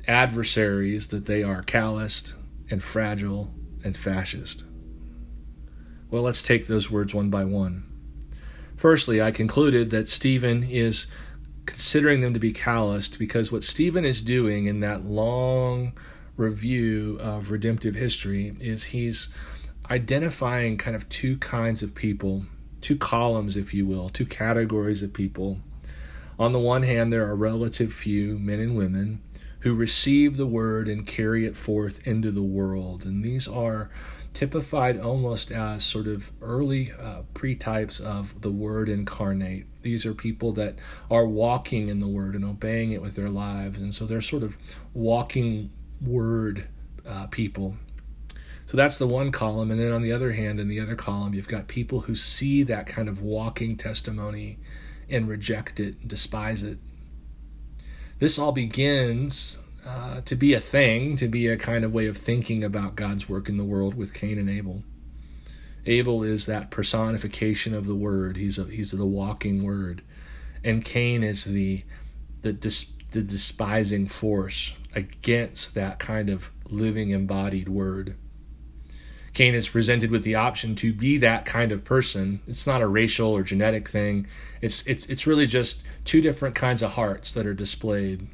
adversaries 0.08 1.10
that 1.10 1.28
they 1.28 1.44
are 1.44 1.62
calloused 1.62 2.34
and 2.72 2.82
fragile 2.82 3.54
and 3.84 3.96
fascist? 3.96 4.64
Well, 6.12 6.24
let's 6.24 6.44
take 6.44 6.68
those 6.68 6.92
words 6.92 7.14
one 7.14 7.30
by 7.30 7.46
one. 7.46 7.84
Firstly, 8.78 9.22
I 9.22 9.32
concluded 9.32 9.90
that 9.90 10.08
Stephen 10.08 10.64
is 10.64 11.08
considering 11.66 12.22
them 12.22 12.34
to 12.34 12.40
be 12.40 12.54
calloused 12.54 13.18
because 13.18 13.52
what 13.52 13.64
Stephen 13.64 14.06
is 14.06 14.22
doing 14.22 14.66
in 14.66 14.82
that 14.82 15.06
long 15.06 15.94
review 16.38 17.18
of 17.20 17.50
redemptive 17.52 17.96
history 17.96 18.56
is 18.60 18.86
he's 18.86 19.30
identifying 19.90 20.78
kind 20.78 20.96
of 20.96 21.08
two 21.10 21.38
kinds 21.38 21.82
of 21.82 21.96
people, 21.96 22.46
two 22.82 22.98
columns, 22.98 23.56
if 23.56 23.74
you 23.74 23.86
will, 23.86 24.10
two 24.10 24.26
categories 24.26 25.02
of 25.02 25.14
people. 25.14 25.60
On 26.38 26.52
the 26.52 26.60
one 26.60 26.84
hand, 26.84 27.14
there 27.14 27.28
are 27.28 27.36
relative 27.36 27.94
few 27.94 28.38
men 28.38 28.60
and 28.60 28.76
women 28.76 29.22
who 29.60 29.74
receive 29.74 30.38
the 30.38 30.46
word 30.46 30.88
and 30.88 31.08
carry 31.08 31.46
it 31.46 31.56
forth 31.56 32.06
into 32.06 32.30
the 32.30 32.44
world. 32.44 33.06
And 33.06 33.24
these 33.24 33.48
are 33.48 33.90
typified 34.36 35.00
almost 35.00 35.52
as 35.52 35.84
sort 35.84 36.08
of 36.08 36.32
early 36.42 36.92
uh, 36.92 37.24
pretypes 37.34 38.00
of 38.02 38.42
the 38.42 38.52
word 38.52 38.90
incarnate. 38.90 39.66
These 39.82 40.06
are 40.06 40.14
people 40.14 40.52
that 40.54 40.76
are 41.10 41.26
walking 41.26 41.90
in 41.90 42.02
the 42.02 42.08
word 42.08 42.36
and 42.36 42.44
obeying 42.44 42.92
it 42.92 43.02
with 43.02 43.16
their 43.16 43.30
lives. 43.30 43.80
And 43.80 43.96
so 43.96 44.06
they're 44.06 44.22
sort 44.22 44.44
of 44.44 44.58
walking 44.94 45.72
word 46.02 46.68
uh, 47.08 47.28
people. 47.28 47.78
So 48.68 48.78
that's 48.78 48.98
the 48.98 49.08
one 49.08 49.32
column. 49.32 49.72
And 49.72 49.80
then 49.80 49.92
on 49.92 50.02
the 50.02 50.12
other 50.12 50.34
hand, 50.34 50.60
in 50.60 50.68
the 50.68 50.80
other 50.80 50.96
column, 50.96 51.34
you've 51.34 51.48
got 51.48 51.68
people 51.68 52.02
who 52.02 52.16
see 52.16 52.64
that 52.64 52.88
kind 52.88 53.08
of 53.08 53.22
walking 53.22 53.78
testimony 53.78 54.58
and 55.10 55.28
reject 55.28 55.80
it, 55.80 56.08
despise 56.08 56.62
it. 56.62 56.80
This 58.20 58.38
all 58.38 58.52
begins 58.52 59.60
uh, 59.86 60.22
to 60.22 60.36
be 60.36 60.54
a 60.54 60.60
thing, 60.60 61.16
to 61.18 61.28
be 61.28 61.48
a 61.48 61.58
kind 61.58 61.86
of 61.86 61.94
way 61.94 62.08
of 62.08 62.18
thinking 62.18 62.64
about 62.64 62.96
God's 62.96 63.30
work 63.30 63.48
in 63.48 63.58
the 63.58 63.64
world 63.64 63.94
with 63.94 64.14
Cain 64.14 64.40
and 64.40 64.50
Abel. 64.50 64.84
Abel 65.86 66.24
is 66.24 66.48
that 66.48 66.72
personification 66.72 67.74
of 67.74 67.86
the 67.86 67.96
word. 67.96 68.38
He's 68.38 68.58
a, 68.58 68.64
he's 68.64 68.92
the 68.92 69.06
walking 69.06 69.64
word, 69.64 70.02
and 70.64 70.84
Cain 70.84 71.24
is 71.24 71.44
the 71.44 71.84
the 72.42 72.54
dis, 72.54 72.92
the 73.12 73.22
despising 73.22 74.08
force 74.08 74.74
against 74.96 75.76
that 75.76 76.00
kind 76.00 76.30
of 76.30 76.52
living 76.70 77.12
embodied 77.12 77.70
word. 77.70 78.16
Cain 79.34 79.54
is 79.54 79.68
presented 79.70 80.10
with 80.10 80.24
the 80.24 80.36
option 80.36 80.76
to 80.76 80.94
be 80.94 81.18
that 81.18 81.46
kind 81.46 81.72
of 81.72 81.84
person. 81.84 82.40
It's 82.48 82.66
not 82.66 82.82
a 82.82 82.88
racial 82.88 83.30
or 83.30 83.44
genetic 83.44 83.88
thing. 83.88 84.26
It's 84.62 84.88
it's 84.88 85.06
it's 85.06 85.28
really 85.28 85.46
just 85.46 85.84
two 86.06 86.22
different 86.22 86.56
kinds 86.56 86.82
of 86.82 86.92
hearts 86.92 87.34
that 87.34 87.46
are 87.46 87.54
displayed 87.54 88.28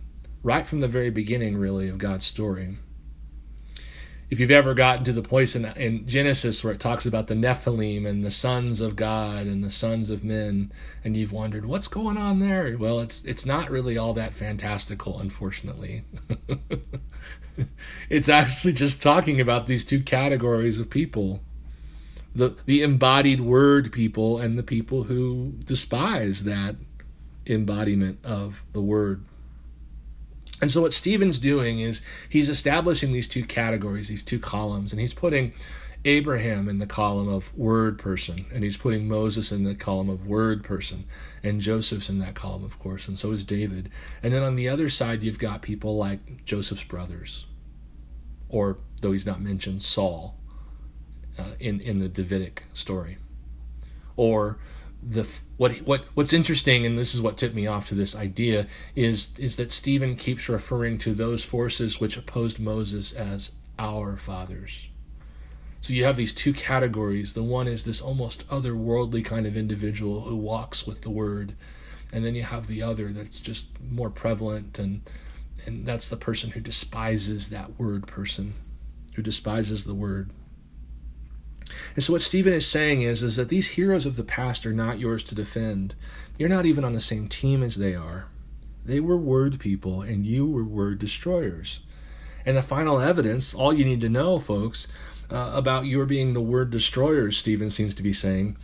right 0.43 0.65
from 0.65 0.79
the 0.79 0.87
very 0.87 1.09
beginning, 1.09 1.57
really, 1.57 1.87
of 1.89 1.97
God's 1.97 2.25
story. 2.25 2.77
If 4.29 4.39
you've 4.39 4.51
ever 4.51 4.73
gotten 4.73 5.03
to 5.03 5.11
the 5.11 5.21
place 5.21 5.57
in, 5.57 5.65
in 5.65 6.07
Genesis 6.07 6.63
where 6.63 6.73
it 6.73 6.79
talks 6.79 7.05
about 7.05 7.27
the 7.27 7.33
Nephilim 7.35 8.07
and 8.07 8.23
the 8.23 8.31
sons 8.31 8.79
of 8.79 8.95
God 8.95 9.45
and 9.45 9.61
the 9.61 9.71
sons 9.71 10.09
of 10.09 10.23
men, 10.23 10.71
and 11.03 11.17
you've 11.17 11.33
wondered 11.33 11.65
what's 11.65 11.89
going 11.89 12.17
on 12.17 12.39
there, 12.39 12.77
well, 12.77 13.01
it's 13.01 13.25
it's 13.25 13.45
not 13.45 13.69
really 13.69 13.97
all 13.97 14.13
that 14.13 14.33
fantastical, 14.33 15.19
unfortunately. 15.19 16.05
it's 18.09 18.29
actually 18.29 18.71
just 18.71 19.01
talking 19.01 19.41
about 19.41 19.67
these 19.67 19.83
two 19.83 19.99
categories 19.99 20.79
of 20.79 20.89
people 20.89 21.41
the 22.33 22.55
the 22.65 22.81
embodied 22.81 23.41
word 23.41 23.91
people 23.91 24.39
and 24.39 24.57
the 24.57 24.63
people 24.63 25.03
who 25.03 25.53
despise 25.65 26.43
that 26.43 26.75
embodiment 27.45 28.19
of 28.23 28.63
the 28.73 28.81
word 28.81 29.23
and 30.61 30.71
so 30.71 30.81
what 30.81 30.93
Stephen's 30.93 31.39
doing 31.39 31.79
is 31.79 32.01
he's 32.29 32.49
establishing 32.49 33.11
these 33.11 33.27
two 33.27 33.43
categories, 33.43 34.07
these 34.07 34.23
two 34.23 34.39
columns, 34.39 34.91
and 34.91 35.01
he's 35.01 35.13
putting 35.13 35.53
Abraham 36.05 36.67
in 36.67 36.79
the 36.79 36.87
column 36.87 37.27
of 37.27 37.55
word 37.55 37.99
person, 37.99 38.45
and 38.53 38.63
he's 38.63 38.77
putting 38.77 39.07
Moses 39.07 39.51
in 39.51 39.63
the 39.63 39.75
column 39.75 40.09
of 40.09 40.25
word 40.25 40.63
person, 40.63 41.05
and 41.43 41.61
Joseph's 41.61 42.09
in 42.09 42.19
that 42.19 42.33
column, 42.33 42.63
of 42.63 42.79
course, 42.79 43.07
and 43.07 43.17
so 43.17 43.31
is 43.31 43.43
David. 43.43 43.89
And 44.23 44.33
then 44.33 44.43
on 44.43 44.55
the 44.55 44.69
other 44.69 44.89
side, 44.89 45.23
you've 45.23 45.39
got 45.39 45.61
people 45.61 45.97
like 45.97 46.45
Joseph's 46.45 46.83
brothers, 46.83 47.45
or 48.49 48.77
though 49.01 49.11
he's 49.11 49.25
not 49.25 49.41
mentioned, 49.41 49.81
Saul 49.83 50.37
uh, 51.37 51.53
in 51.59 51.79
in 51.81 51.99
the 51.99 52.09
Davidic 52.09 52.63
story, 52.73 53.17
or 54.15 54.57
the 55.03 55.27
what 55.57 55.77
what 55.77 56.05
what's 56.13 56.33
interesting 56.33 56.85
and 56.85 56.97
this 56.97 57.15
is 57.15 57.21
what 57.21 57.37
tipped 57.37 57.55
me 57.55 57.65
off 57.65 57.87
to 57.87 57.95
this 57.95 58.15
idea 58.15 58.67
is 58.95 59.37
is 59.39 59.55
that 59.55 59.71
Stephen 59.71 60.15
keeps 60.15 60.47
referring 60.47 60.97
to 60.99 61.13
those 61.13 61.43
forces 61.43 61.99
which 61.99 62.17
opposed 62.17 62.59
Moses 62.59 63.11
as 63.11 63.51
our 63.79 64.15
fathers. 64.15 64.87
So 65.81 65.93
you 65.93 66.03
have 66.03 66.17
these 66.17 66.33
two 66.33 66.53
categories. 66.53 67.33
The 67.33 67.41
one 67.41 67.67
is 67.67 67.85
this 67.85 68.01
almost 68.01 68.47
otherworldly 68.49 69.25
kind 69.25 69.47
of 69.47 69.57
individual 69.57 70.21
who 70.21 70.35
walks 70.35 70.85
with 70.85 71.01
the 71.01 71.09
word, 71.09 71.55
and 72.13 72.23
then 72.23 72.35
you 72.35 72.43
have 72.43 72.67
the 72.67 72.83
other 72.83 73.11
that's 73.11 73.39
just 73.39 73.69
more 73.81 74.11
prevalent 74.11 74.77
and 74.77 75.01
and 75.65 75.85
that's 75.85 76.07
the 76.07 76.17
person 76.17 76.51
who 76.51 76.59
despises 76.59 77.49
that 77.49 77.79
word 77.79 78.07
person, 78.07 78.53
who 79.15 79.21
despises 79.21 79.83
the 79.83 79.93
word. 79.93 80.31
And 81.95 82.03
so 82.03 82.13
what 82.13 82.21
Stephen 82.21 82.53
is 82.53 82.67
saying 82.67 83.01
is, 83.01 83.23
is 83.23 83.35
that 83.35 83.49
these 83.49 83.69
heroes 83.69 84.05
of 84.05 84.15
the 84.15 84.23
past 84.23 84.65
are 84.65 84.73
not 84.73 84.99
yours 84.99 85.23
to 85.23 85.35
defend. 85.35 85.95
You're 86.37 86.49
not 86.49 86.65
even 86.65 86.83
on 86.83 86.93
the 86.93 86.99
same 86.99 87.27
team 87.27 87.63
as 87.63 87.75
they 87.75 87.95
are. 87.95 88.27
They 88.83 88.99
were 88.99 89.17
word 89.17 89.59
people, 89.59 90.01
and 90.01 90.25
you 90.25 90.47
were 90.47 90.63
word 90.63 90.99
destroyers. 90.99 91.81
And 92.45 92.57
the 92.57 92.63
final 92.63 92.99
evidence, 92.99 93.53
all 93.53 93.73
you 93.73 93.85
need 93.85 94.01
to 94.01 94.09
know, 94.09 94.39
folks, 94.39 94.87
uh, 95.29 95.51
about 95.53 95.85
your 95.85 96.05
being 96.05 96.33
the 96.33 96.41
word 96.41 96.71
destroyers, 96.71 97.37
Stephen 97.37 97.69
seems 97.69 97.93
to 97.95 98.03
be 98.03 98.13
saying, 98.13 98.57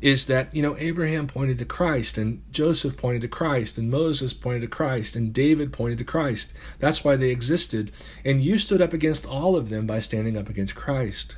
is 0.00 0.26
that, 0.26 0.54
you 0.54 0.60
know, 0.60 0.76
Abraham 0.78 1.26
pointed 1.26 1.58
to 1.58 1.64
Christ, 1.64 2.18
and 2.18 2.42
Joseph 2.52 2.96
pointed 2.96 3.22
to 3.22 3.28
Christ, 3.28 3.78
and 3.78 3.90
Moses 3.90 4.34
pointed 4.34 4.60
to 4.60 4.68
Christ, 4.68 5.16
and 5.16 5.32
David 5.32 5.72
pointed 5.72 5.98
to 5.98 6.04
Christ. 6.04 6.52
That's 6.78 7.02
why 7.02 7.16
they 7.16 7.30
existed. 7.30 7.90
And 8.24 8.42
you 8.42 8.58
stood 8.58 8.82
up 8.82 8.92
against 8.92 9.26
all 9.26 9.56
of 9.56 9.70
them 9.70 9.86
by 9.86 10.00
standing 10.00 10.36
up 10.36 10.48
against 10.48 10.74
Christ. 10.74 11.36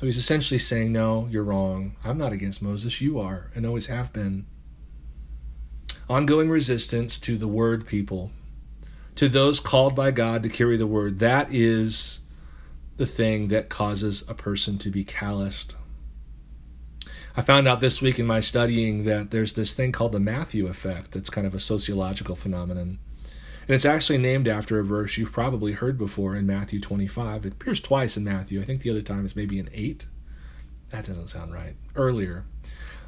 So 0.00 0.06
he's 0.06 0.16
essentially 0.16 0.56
saying, 0.56 0.92
No, 0.92 1.28
you're 1.30 1.44
wrong. 1.44 1.94
I'm 2.02 2.16
not 2.16 2.32
against 2.32 2.62
Moses. 2.62 3.02
You 3.02 3.18
are, 3.18 3.50
and 3.54 3.66
always 3.66 3.88
have 3.88 4.14
been. 4.14 4.46
Ongoing 6.08 6.48
resistance 6.48 7.18
to 7.18 7.36
the 7.36 7.46
word 7.46 7.86
people, 7.86 8.30
to 9.16 9.28
those 9.28 9.60
called 9.60 9.94
by 9.94 10.10
God 10.10 10.42
to 10.42 10.48
carry 10.48 10.78
the 10.78 10.86
word, 10.86 11.18
that 11.18 11.48
is 11.52 12.20
the 12.96 13.04
thing 13.04 13.48
that 13.48 13.68
causes 13.68 14.24
a 14.26 14.32
person 14.32 14.78
to 14.78 14.88
be 14.88 15.04
calloused. 15.04 15.76
I 17.36 17.42
found 17.42 17.68
out 17.68 17.82
this 17.82 18.00
week 18.00 18.18
in 18.18 18.24
my 18.24 18.40
studying 18.40 19.04
that 19.04 19.30
there's 19.30 19.52
this 19.52 19.74
thing 19.74 19.92
called 19.92 20.12
the 20.12 20.18
Matthew 20.18 20.66
effect 20.66 21.10
that's 21.12 21.28
kind 21.28 21.46
of 21.46 21.54
a 21.54 21.60
sociological 21.60 22.36
phenomenon. 22.36 23.00
And 23.70 23.76
it's 23.76 23.84
actually 23.84 24.18
named 24.18 24.48
after 24.48 24.80
a 24.80 24.84
verse 24.84 25.16
you've 25.16 25.30
probably 25.30 25.74
heard 25.74 25.96
before 25.96 26.34
in 26.34 26.44
Matthew 26.44 26.80
25. 26.80 27.46
It 27.46 27.52
appears 27.52 27.80
twice 27.80 28.16
in 28.16 28.24
Matthew. 28.24 28.60
I 28.60 28.64
think 28.64 28.82
the 28.82 28.90
other 28.90 29.00
time 29.00 29.24
is 29.24 29.36
maybe 29.36 29.60
in 29.60 29.70
8. 29.72 30.06
That 30.90 31.06
doesn't 31.06 31.28
sound 31.28 31.52
right. 31.52 31.76
Earlier. 31.94 32.46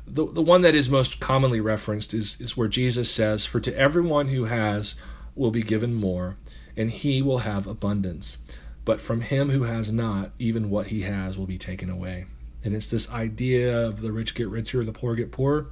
The, 0.06 0.24
the 0.24 0.40
one 0.40 0.62
that 0.62 0.76
is 0.76 0.88
most 0.88 1.18
commonly 1.18 1.58
referenced 1.58 2.14
is, 2.14 2.40
is 2.40 2.56
where 2.56 2.68
Jesus 2.68 3.10
says, 3.10 3.44
For 3.44 3.58
to 3.58 3.76
everyone 3.76 4.28
who 4.28 4.44
has 4.44 4.94
will 5.34 5.50
be 5.50 5.64
given 5.64 5.94
more, 5.94 6.36
and 6.76 6.92
he 6.92 7.22
will 7.22 7.38
have 7.38 7.66
abundance. 7.66 8.38
But 8.84 9.00
from 9.00 9.22
him 9.22 9.50
who 9.50 9.64
has 9.64 9.90
not, 9.90 10.30
even 10.38 10.70
what 10.70 10.86
he 10.86 11.00
has 11.00 11.36
will 11.36 11.46
be 11.46 11.58
taken 11.58 11.90
away. 11.90 12.26
And 12.62 12.72
it's 12.72 12.88
this 12.88 13.10
idea 13.10 13.84
of 13.84 14.00
the 14.00 14.12
rich 14.12 14.36
get 14.36 14.46
richer, 14.46 14.84
the 14.84 14.92
poor 14.92 15.16
get 15.16 15.32
poorer. 15.32 15.70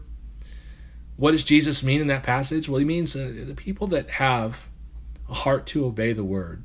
What 1.17 1.31
does 1.31 1.45
Jesus 1.45 1.85
mean 1.85 2.01
in 2.01 2.09
that 2.09 2.25
passage? 2.25 2.69
Well, 2.69 2.81
he 2.81 2.85
means 2.85 3.15
uh, 3.15 3.33
the 3.47 3.55
people 3.55 3.87
that 3.87 4.11
have 4.11 4.69
a 5.31 5.35
heart 5.35 5.67
to 5.67 5.85
obey 5.85 6.13
the 6.13 6.25
word, 6.25 6.65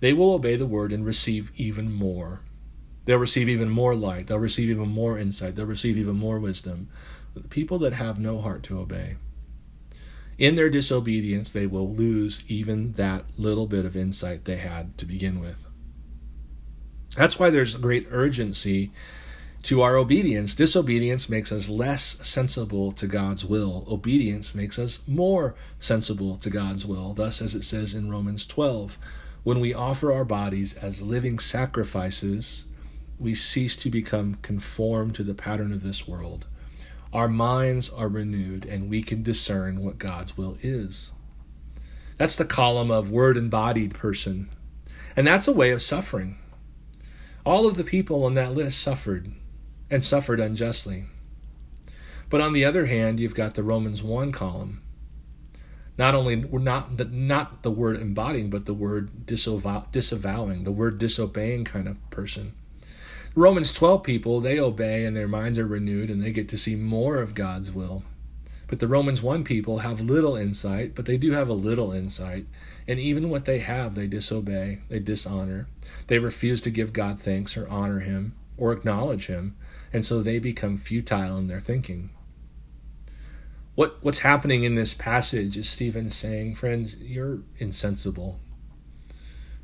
they 0.00 0.12
will 0.12 0.32
obey 0.32 0.56
the 0.56 0.66
word 0.66 0.92
and 0.92 1.04
receive 1.04 1.52
even 1.56 1.92
more. 1.92 2.40
They'll 3.04 3.18
receive 3.18 3.48
even 3.48 3.70
more 3.70 3.94
light. 3.94 4.26
They'll 4.26 4.38
receive 4.38 4.70
even 4.70 4.88
more 4.88 5.18
insight. 5.18 5.56
They'll 5.56 5.66
receive 5.66 5.96
even 5.96 6.16
more 6.16 6.38
wisdom. 6.38 6.88
But 7.34 7.42
the 7.42 7.48
people 7.48 7.78
that 7.80 7.94
have 7.94 8.18
no 8.18 8.40
heart 8.40 8.62
to 8.64 8.78
obey, 8.78 9.16
in 10.36 10.54
their 10.54 10.70
disobedience, 10.70 11.50
they 11.50 11.66
will 11.66 11.92
lose 11.92 12.44
even 12.48 12.92
that 12.92 13.24
little 13.36 13.66
bit 13.66 13.84
of 13.84 13.96
insight 13.96 14.44
they 14.44 14.58
had 14.58 14.96
to 14.98 15.04
begin 15.04 15.40
with. 15.40 15.66
That's 17.16 17.38
why 17.38 17.50
there's 17.50 17.74
great 17.74 18.06
urgency 18.10 18.92
to 19.68 19.82
our 19.82 19.98
obedience. 19.98 20.54
Disobedience 20.54 21.28
makes 21.28 21.52
us 21.52 21.68
less 21.68 22.16
sensible 22.26 22.90
to 22.90 23.06
God's 23.06 23.44
will. 23.44 23.84
Obedience 23.86 24.54
makes 24.54 24.78
us 24.78 25.00
more 25.06 25.54
sensible 25.78 26.38
to 26.38 26.48
God's 26.48 26.86
will. 26.86 27.12
Thus, 27.12 27.42
as 27.42 27.54
it 27.54 27.64
says 27.64 27.92
in 27.92 28.10
Romans 28.10 28.46
12, 28.46 28.96
when 29.44 29.60
we 29.60 29.74
offer 29.74 30.10
our 30.10 30.24
bodies 30.24 30.74
as 30.76 31.02
living 31.02 31.38
sacrifices, 31.38 32.64
we 33.18 33.34
cease 33.34 33.76
to 33.76 33.90
become 33.90 34.38
conformed 34.40 35.14
to 35.16 35.22
the 35.22 35.34
pattern 35.34 35.74
of 35.74 35.82
this 35.82 36.08
world. 36.08 36.46
Our 37.12 37.28
minds 37.28 37.90
are 37.90 38.08
renewed, 38.08 38.64
and 38.64 38.88
we 38.88 39.02
can 39.02 39.22
discern 39.22 39.84
what 39.84 39.98
God's 39.98 40.34
will 40.34 40.56
is. 40.62 41.10
That's 42.16 42.36
the 42.36 42.46
column 42.46 42.90
of 42.90 43.10
word 43.10 43.36
embodied 43.36 43.92
person. 43.92 44.48
And 45.14 45.26
that's 45.26 45.46
a 45.46 45.52
way 45.52 45.72
of 45.72 45.82
suffering. 45.82 46.38
All 47.44 47.66
of 47.66 47.76
the 47.76 47.84
people 47.84 48.24
on 48.24 48.32
that 48.32 48.54
list 48.54 48.80
suffered 48.80 49.30
and 49.90 50.04
suffered 50.04 50.40
unjustly. 50.40 51.04
But 52.30 52.40
on 52.40 52.52
the 52.52 52.64
other 52.64 52.86
hand, 52.86 53.20
you've 53.20 53.34
got 53.34 53.54
the 53.54 53.62
Romans 53.62 54.02
1 54.02 54.32
column. 54.32 54.82
Not 55.96 56.14
only 56.14 56.36
not 56.36 56.96
the, 56.96 57.06
not 57.06 57.62
the 57.62 57.70
word 57.70 58.00
embodying, 58.00 58.50
but 58.50 58.66
the 58.66 58.74
word 58.74 59.26
disavow, 59.26 59.86
disavowing, 59.90 60.64
the 60.64 60.70
word 60.70 60.98
disobeying 60.98 61.64
kind 61.64 61.88
of 61.88 61.96
person. 62.10 62.52
Romans 63.34 63.72
12 63.72 64.02
people, 64.02 64.40
they 64.40 64.58
obey 64.58 65.04
and 65.04 65.16
their 65.16 65.28
minds 65.28 65.58
are 65.58 65.66
renewed 65.66 66.10
and 66.10 66.22
they 66.22 66.32
get 66.32 66.48
to 66.50 66.58
see 66.58 66.76
more 66.76 67.18
of 67.18 67.34
God's 67.34 67.72
will. 67.72 68.02
But 68.68 68.80
the 68.80 68.86
Romans 68.86 69.22
1 69.22 69.44
people 69.44 69.78
have 69.78 69.98
little 69.98 70.36
insight, 70.36 70.94
but 70.94 71.06
they 71.06 71.16
do 71.16 71.32
have 71.32 71.48
a 71.48 71.54
little 71.54 71.92
insight, 71.92 72.46
And 72.86 72.98
even 73.00 73.28
what 73.28 73.44
they 73.44 73.58
have, 73.58 73.94
they 73.94 74.06
disobey, 74.06 74.80
they 74.88 74.98
dishonor. 74.98 75.66
They 76.06 76.18
refuse 76.18 76.62
to 76.62 76.70
give 76.70 76.92
God 76.92 77.20
thanks 77.20 77.56
or 77.56 77.68
honor 77.68 78.00
Him 78.00 78.34
or 78.56 78.72
acknowledge 78.72 79.26
Him. 79.26 79.56
And 79.92 80.04
so 80.04 80.22
they 80.22 80.38
become 80.38 80.76
futile 80.76 81.36
in 81.38 81.46
their 81.46 81.60
thinking. 81.60 82.10
What, 83.74 83.98
what's 84.02 84.20
happening 84.20 84.64
in 84.64 84.74
this 84.74 84.92
passage 84.92 85.56
is 85.56 85.68
Stephen 85.68 86.10
saying, 86.10 86.56
friends, 86.56 86.96
you're 86.96 87.40
insensible. 87.58 88.40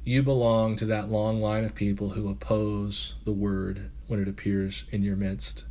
You 0.04 0.22
belong 0.22 0.76
to 0.76 0.84
that 0.86 1.10
long 1.10 1.40
line 1.40 1.64
of 1.64 1.74
people 1.74 2.10
who 2.10 2.28
oppose 2.28 3.14
the 3.24 3.32
word 3.32 3.90
when 4.06 4.20
it 4.20 4.28
appears 4.28 4.84
in 4.90 5.02
your 5.02 5.16
midst. 5.16 5.64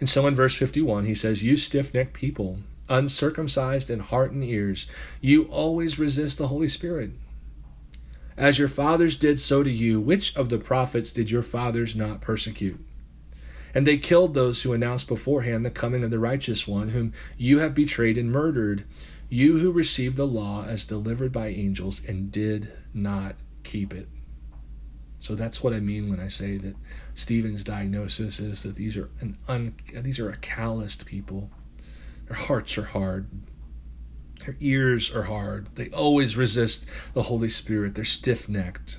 And 0.00 0.08
so 0.08 0.26
in 0.26 0.34
verse 0.34 0.54
51, 0.54 1.04
he 1.04 1.14
says, 1.14 1.42
You 1.42 1.56
stiff 1.56 1.94
necked 1.94 2.14
people, 2.14 2.58
uncircumcised 2.88 3.90
in 3.90 4.00
heart 4.00 4.32
and 4.32 4.42
ears, 4.42 4.86
you 5.20 5.44
always 5.44 5.98
resist 5.98 6.38
the 6.38 6.48
Holy 6.48 6.68
Spirit. 6.68 7.10
As 8.36 8.58
your 8.58 8.68
fathers 8.68 9.16
did, 9.16 9.38
so 9.38 9.62
do 9.62 9.70
you. 9.70 10.00
Which 10.00 10.36
of 10.36 10.48
the 10.48 10.58
prophets 10.58 11.12
did 11.12 11.30
your 11.30 11.42
fathers 11.42 11.94
not 11.94 12.20
persecute? 12.20 12.84
And 13.74 13.86
they 13.86 13.98
killed 13.98 14.34
those 14.34 14.62
who 14.62 14.72
announced 14.72 15.08
beforehand 15.08 15.66
the 15.66 15.70
coming 15.70 16.04
of 16.04 16.10
the 16.10 16.18
righteous 16.18 16.66
one, 16.66 16.90
whom 16.90 17.12
you 17.36 17.58
have 17.58 17.74
betrayed 17.74 18.16
and 18.16 18.30
murdered, 18.30 18.84
you 19.28 19.58
who 19.58 19.72
received 19.72 20.16
the 20.16 20.26
law 20.26 20.64
as 20.64 20.84
delivered 20.84 21.32
by 21.32 21.48
angels 21.48 22.00
and 22.06 22.30
did 22.30 22.72
not 22.94 23.34
keep 23.64 23.92
it. 23.92 24.08
So 25.18 25.34
that's 25.34 25.62
what 25.62 25.72
I 25.72 25.80
mean 25.80 26.08
when 26.08 26.20
I 26.20 26.28
say 26.28 26.58
that 26.58 26.76
Stephen's 27.14 27.64
diagnosis 27.64 28.38
is 28.38 28.62
that 28.62 28.76
these 28.76 28.96
are 28.96 29.08
an 29.20 29.38
un, 29.48 29.74
these 29.92 30.20
are 30.20 30.30
a 30.30 30.36
calloused 30.36 31.06
people. 31.06 31.50
Their 32.26 32.36
hearts 32.36 32.76
are 32.78 32.84
hard. 32.84 33.28
Their 34.44 34.56
ears 34.60 35.14
are 35.14 35.24
hard. 35.24 35.68
They 35.74 35.88
always 35.88 36.36
resist 36.36 36.84
the 37.14 37.24
Holy 37.24 37.48
Spirit. 37.48 37.94
They're 37.94 38.04
stiff 38.04 38.48
necked. 38.48 38.98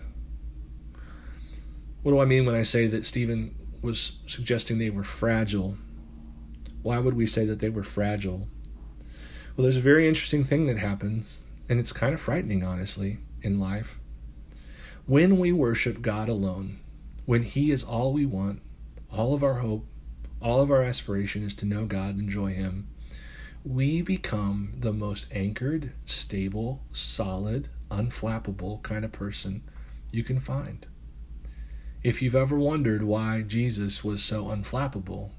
What 2.01 2.11
do 2.11 2.19
I 2.19 2.25
mean 2.25 2.45
when 2.45 2.55
I 2.55 2.63
say 2.63 2.87
that 2.87 3.05
Stephen 3.05 3.55
was 3.85 4.17
suggesting 4.27 4.77
they 4.77 4.89
were 4.89 5.03
fragile? 5.03 5.77
Why 6.81 6.99
would 6.99 7.15
we 7.15 7.25
say 7.25 7.45
that 7.45 7.59
they 7.59 7.69
were 7.69 7.83
fragile? 7.83 8.47
Well, 9.55 9.63
there's 9.63 9.77
a 9.77 9.81
very 9.81 10.07
interesting 10.07 10.43
thing 10.43 10.65
that 10.65 10.77
happens, 10.77 11.41
and 11.69 11.79
it's 11.79 11.93
kind 11.93 12.13
of 12.13 12.19
frightening, 12.19 12.63
honestly, 12.63 13.19
in 13.41 13.59
life. 13.59 13.99
When 15.05 15.37
we 15.37 15.51
worship 15.51 16.01
God 16.01 16.27
alone, 16.27 16.79
when 17.25 17.43
He 17.43 17.71
is 17.71 17.83
all 17.83 18.11
we 18.11 18.25
want, 18.25 18.61
all 19.11 19.33
of 19.33 19.43
our 19.43 19.55
hope, 19.55 19.85
all 20.41 20.59
of 20.59 20.69
our 20.69 20.83
aspiration 20.83 21.43
is 21.43 21.53
to 21.55 21.65
know 21.65 21.85
God 21.85 22.15
and 22.15 22.21
enjoy 22.21 22.53
Him, 22.53 22.87
we 23.63 24.01
become 24.01 24.73
the 24.79 24.93
most 24.93 25.27
anchored, 25.31 25.93
stable, 26.05 26.83
solid, 26.91 27.69
unflappable 27.89 28.83
kind 28.83 29.05
of 29.05 29.11
person 29.11 29.63
you 30.11 30.23
can 30.23 30.39
find. 30.39 30.85
If 32.05 32.21
you've 32.21 32.35
ever 32.35 32.59
wondered 32.59 33.01
why 33.01 33.41
Jesus 33.41 34.03
was 34.03 34.23
so 34.23 34.43
unflappable, 34.45 35.31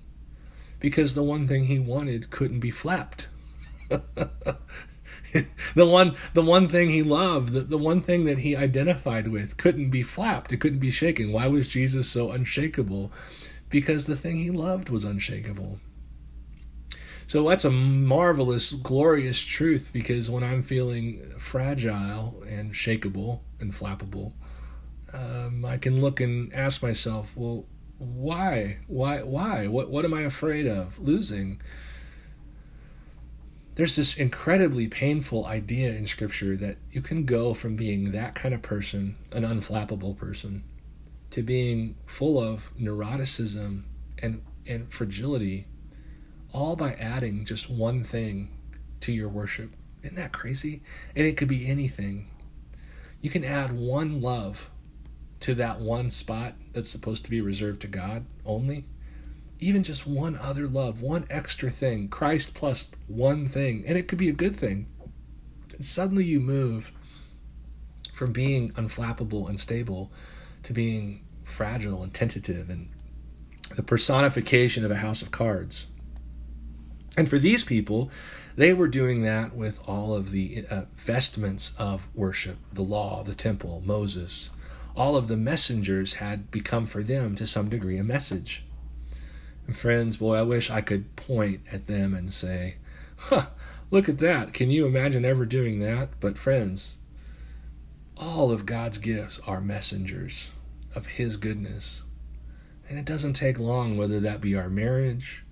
because 0.80 1.14
the 1.14 1.22
one 1.22 1.46
thing 1.46 1.66
he 1.66 1.78
wanted 1.78 2.28
couldn't 2.30 2.58
be 2.58 2.72
flapped. 2.72 3.28
the 3.88 4.56
one 5.76 6.16
the 6.34 6.42
one 6.42 6.66
thing 6.66 6.88
he 6.88 7.04
loved, 7.04 7.52
the, 7.52 7.60
the 7.60 7.78
one 7.78 8.00
thing 8.00 8.24
that 8.24 8.38
he 8.38 8.56
identified 8.56 9.28
with 9.28 9.56
couldn't 9.56 9.90
be 9.90 10.02
flapped, 10.02 10.52
it 10.52 10.56
couldn't 10.56 10.80
be 10.80 10.90
shaken. 10.90 11.30
Why 11.30 11.46
was 11.46 11.68
Jesus 11.68 12.08
so 12.08 12.32
unshakable? 12.32 13.12
Because 13.70 14.06
the 14.06 14.16
thing 14.16 14.38
he 14.38 14.50
loved 14.50 14.88
was 14.88 15.04
unshakable. 15.04 15.78
So 17.28 17.48
that's 17.48 17.64
a 17.64 17.70
marvelous, 17.70 18.72
glorious 18.72 19.40
truth 19.40 19.90
because 19.92 20.28
when 20.28 20.42
I'm 20.42 20.62
feeling 20.62 21.32
fragile 21.38 22.42
and 22.48 22.72
shakable 22.72 23.42
and 23.60 23.70
flappable, 23.70 24.32
um, 25.16 25.64
I 25.64 25.78
can 25.78 26.00
look 26.00 26.20
and 26.20 26.52
ask 26.52 26.82
myself, 26.82 27.32
well, 27.34 27.64
why? 27.98 28.78
Why? 28.86 29.22
Why? 29.22 29.66
What? 29.66 29.90
What 29.90 30.04
am 30.04 30.12
I 30.12 30.22
afraid 30.22 30.66
of 30.66 30.98
losing? 30.98 31.60
There's 33.74 33.96
this 33.96 34.16
incredibly 34.16 34.88
painful 34.88 35.46
idea 35.46 35.92
in 35.94 36.06
Scripture 36.06 36.56
that 36.56 36.76
you 36.90 37.00
can 37.00 37.24
go 37.24 37.54
from 37.54 37.76
being 37.76 38.12
that 38.12 38.34
kind 38.34 38.54
of 38.54 38.62
person, 38.62 39.16
an 39.32 39.42
unflappable 39.42 40.16
person, 40.16 40.64
to 41.30 41.42
being 41.42 41.96
full 42.06 42.42
of 42.42 42.70
neuroticism 42.78 43.84
and 44.18 44.42
and 44.66 44.90
fragility 44.90 45.66
all 46.52 46.74
by 46.74 46.94
adding 46.94 47.44
just 47.44 47.70
one 47.70 48.02
thing 48.02 48.50
to 49.00 49.12
your 49.12 49.28
worship. 49.28 49.70
Isn't 50.02 50.16
that 50.16 50.32
crazy? 50.32 50.82
And 51.14 51.26
it 51.26 51.36
could 51.36 51.48
be 51.48 51.66
anything. 51.66 52.28
You 53.20 53.30
can 53.30 53.44
add 53.44 53.72
one 53.72 54.20
love 54.20 54.70
to 55.40 55.54
that 55.54 55.80
one 55.80 56.10
spot 56.10 56.54
that's 56.72 56.90
supposed 56.90 57.24
to 57.24 57.30
be 57.30 57.40
reserved 57.40 57.80
to 57.82 57.86
God 57.86 58.24
only. 58.44 58.86
Even 59.58 59.82
just 59.82 60.06
one 60.06 60.36
other 60.36 60.66
love, 60.66 61.00
one 61.00 61.26
extra 61.30 61.70
thing, 61.70 62.08
Christ 62.08 62.54
plus 62.54 62.88
one 63.06 63.48
thing, 63.48 63.84
and 63.86 63.96
it 63.96 64.08
could 64.08 64.18
be 64.18 64.28
a 64.28 64.34
good 64.34 64.56
thing. 64.56 64.86
And 65.74 65.84
suddenly 65.84 66.24
you 66.24 66.40
move 66.40 66.92
from 68.12 68.32
being 68.32 68.72
unflappable 68.72 69.48
and 69.48 69.60
stable 69.60 70.10
to 70.62 70.72
being 70.72 71.22
fragile 71.44 72.02
and 72.02 72.12
tentative 72.12 72.68
and 72.68 72.88
the 73.74 73.82
personification 73.82 74.84
of 74.84 74.90
a 74.90 74.96
house 74.96 75.22
of 75.22 75.30
cards. 75.30 75.86
And 77.16 77.28
for 77.28 77.38
these 77.38 77.64
people, 77.64 78.10
they 78.56 78.72
were 78.72 78.88
doing 78.88 79.22
that 79.22 79.54
with 79.54 79.80
all 79.88 80.14
of 80.14 80.30
the 80.30 80.66
uh, 80.70 80.82
vestments 80.96 81.74
of 81.78 82.08
worship, 82.14 82.56
the 82.72 82.82
law, 82.82 83.22
the 83.22 83.34
temple, 83.34 83.82
Moses. 83.84 84.50
All 84.96 85.14
of 85.14 85.28
the 85.28 85.36
messengers 85.36 86.14
had 86.14 86.50
become 86.50 86.86
for 86.86 87.02
them 87.02 87.34
to 87.34 87.46
some 87.46 87.68
degree 87.68 87.98
a 87.98 88.04
message. 88.04 88.64
And 89.66 89.76
friends, 89.76 90.16
boy, 90.16 90.36
I 90.36 90.42
wish 90.42 90.70
I 90.70 90.80
could 90.80 91.14
point 91.16 91.60
at 91.70 91.86
them 91.86 92.14
and 92.14 92.32
say, 92.32 92.76
huh, 93.16 93.46
look 93.90 94.08
at 94.08 94.18
that. 94.18 94.54
Can 94.54 94.70
you 94.70 94.86
imagine 94.86 95.24
ever 95.24 95.44
doing 95.44 95.80
that? 95.80 96.18
But 96.18 96.38
friends, 96.38 96.96
all 98.16 98.50
of 98.50 98.64
God's 98.64 98.96
gifts 98.96 99.38
are 99.46 99.60
messengers 99.60 100.50
of 100.94 101.06
His 101.06 101.36
goodness. 101.36 102.02
And 102.88 102.98
it 102.98 103.04
doesn't 103.04 103.34
take 103.34 103.58
long, 103.58 103.98
whether 103.98 104.20
that 104.20 104.40
be 104.40 104.54
our 104.54 104.70
marriage, 104.70 105.44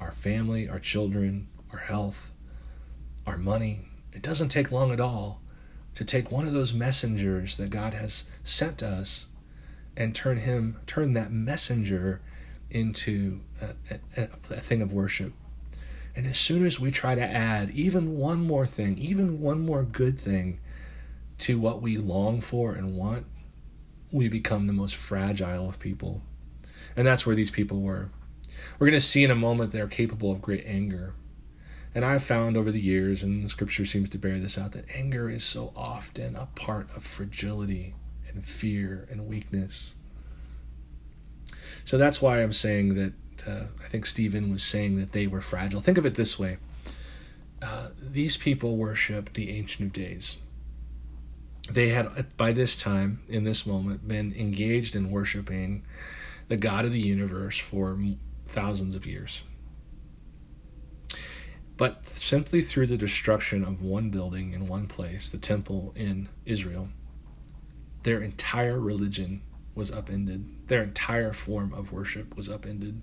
our 0.00 0.12
family, 0.12 0.68
our 0.68 0.80
children, 0.80 1.48
our 1.72 1.78
health, 1.78 2.30
our 3.26 3.38
money. 3.38 3.88
It 4.12 4.22
doesn't 4.22 4.48
take 4.50 4.70
long 4.70 4.92
at 4.92 5.00
all 5.00 5.39
to 6.00 6.04
take 6.06 6.32
one 6.32 6.46
of 6.46 6.54
those 6.54 6.72
messengers 6.72 7.58
that 7.58 7.68
God 7.68 7.92
has 7.92 8.24
sent 8.42 8.82
us 8.82 9.26
and 9.98 10.14
turn 10.14 10.38
him 10.38 10.80
turn 10.86 11.12
that 11.12 11.30
messenger 11.30 12.22
into 12.70 13.40
a, 13.60 13.98
a, 14.16 14.28
a, 14.48 14.60
thing 14.60 14.80
of 14.80 14.94
worship. 14.94 15.34
And 16.16 16.26
as 16.26 16.38
soon 16.38 16.64
as 16.64 16.80
we 16.80 16.90
try 16.90 17.14
to 17.14 17.22
add 17.22 17.68
even 17.72 18.16
one 18.16 18.40
more 18.40 18.64
thing, 18.64 18.96
even 18.96 19.42
one 19.42 19.60
more 19.60 19.82
good 19.82 20.18
thing 20.18 20.58
to 21.40 21.60
what 21.60 21.82
we 21.82 21.98
long 21.98 22.40
for 22.40 22.72
and 22.72 22.96
want, 22.96 23.26
we 24.10 24.26
become 24.26 24.68
the 24.68 24.72
most 24.72 24.96
fragile 24.96 25.68
of 25.68 25.78
people. 25.78 26.22
And 26.96 27.06
that's 27.06 27.26
where 27.26 27.36
these 27.36 27.50
people 27.50 27.82
were. 27.82 28.08
We're 28.78 28.86
going 28.86 28.98
to 28.98 29.06
see 29.06 29.22
in 29.22 29.30
a 29.30 29.34
moment 29.34 29.70
they're 29.70 29.86
capable 29.86 30.32
of 30.32 30.40
great 30.40 30.64
anger. 30.64 31.12
And 31.94 32.04
I've 32.04 32.22
found 32.22 32.56
over 32.56 32.70
the 32.70 32.80
years, 32.80 33.22
and 33.22 33.44
the 33.44 33.48
scripture 33.48 33.84
seems 33.84 34.10
to 34.10 34.18
bear 34.18 34.38
this 34.38 34.56
out, 34.56 34.72
that 34.72 34.84
anger 34.94 35.28
is 35.28 35.42
so 35.42 35.72
often 35.74 36.36
a 36.36 36.46
part 36.54 36.88
of 36.94 37.04
fragility 37.04 37.94
and 38.28 38.44
fear 38.44 39.08
and 39.10 39.26
weakness. 39.26 39.94
So 41.84 41.98
that's 41.98 42.22
why 42.22 42.42
I'm 42.42 42.52
saying 42.52 42.94
that 42.94 43.12
uh, 43.48 43.64
I 43.84 43.88
think 43.88 44.06
Stephen 44.06 44.52
was 44.52 44.62
saying 44.62 44.96
that 44.96 45.12
they 45.12 45.26
were 45.26 45.40
fragile. 45.40 45.80
Think 45.80 45.98
of 45.98 46.06
it 46.06 46.14
this 46.14 46.38
way 46.38 46.58
uh, 47.62 47.88
these 48.00 48.36
people 48.36 48.76
worshiped 48.76 49.34
the 49.34 49.50
Ancient 49.50 49.88
of 49.88 49.92
Days. 49.92 50.36
They 51.70 51.88
had, 51.88 52.36
by 52.36 52.52
this 52.52 52.80
time, 52.80 53.20
in 53.28 53.44
this 53.44 53.66
moment, 53.66 54.08
been 54.08 54.32
engaged 54.32 54.96
in 54.96 55.10
worshiping 55.10 55.84
the 56.48 56.56
God 56.56 56.84
of 56.84 56.92
the 56.92 57.00
universe 57.00 57.58
for 57.58 57.98
thousands 58.48 58.94
of 58.96 59.06
years. 59.06 59.42
But 61.80 62.06
simply 62.06 62.60
through 62.60 62.88
the 62.88 62.98
destruction 62.98 63.64
of 63.64 63.80
one 63.80 64.10
building 64.10 64.52
in 64.52 64.68
one 64.68 64.86
place, 64.86 65.30
the 65.30 65.38
temple 65.38 65.94
in 65.96 66.28
Israel, 66.44 66.90
their 68.02 68.20
entire 68.20 68.78
religion 68.78 69.40
was 69.74 69.90
upended. 69.90 70.68
Their 70.68 70.82
entire 70.82 71.32
form 71.32 71.72
of 71.72 71.90
worship 71.90 72.36
was 72.36 72.50
upended. 72.50 73.00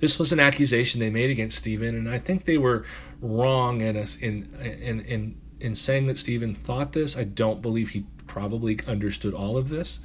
This 0.00 0.18
was 0.18 0.32
an 0.32 0.38
accusation 0.38 1.00
they 1.00 1.08
made 1.08 1.30
against 1.30 1.56
Stephen, 1.56 1.94
and 1.94 2.10
I 2.10 2.18
think 2.18 2.44
they 2.44 2.58
were 2.58 2.84
wrong 3.22 3.80
in 3.80 3.96
in 3.96 4.54
in 4.60 5.00
in, 5.00 5.40
in 5.58 5.74
saying 5.74 6.06
that 6.08 6.18
Stephen 6.18 6.54
thought 6.54 6.92
this. 6.92 7.16
I 7.16 7.24
don't 7.24 7.62
believe 7.62 7.88
he 7.88 8.04
probably 8.26 8.78
understood 8.86 9.32
all 9.32 9.56
of 9.56 9.70
this, 9.70 10.00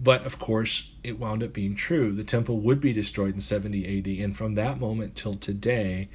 but 0.00 0.24
of 0.24 0.38
course, 0.38 0.92
it 1.02 1.18
wound 1.18 1.42
up 1.42 1.52
being 1.52 1.74
true. 1.74 2.10
The 2.12 2.24
temple 2.24 2.60
would 2.60 2.80
be 2.80 2.94
destroyed 2.94 3.34
in 3.34 3.42
70 3.42 3.98
AD, 3.98 4.24
and 4.24 4.34
from 4.34 4.54
that 4.54 4.80
moment 4.80 5.14
till 5.14 5.34
today, 5.34 6.08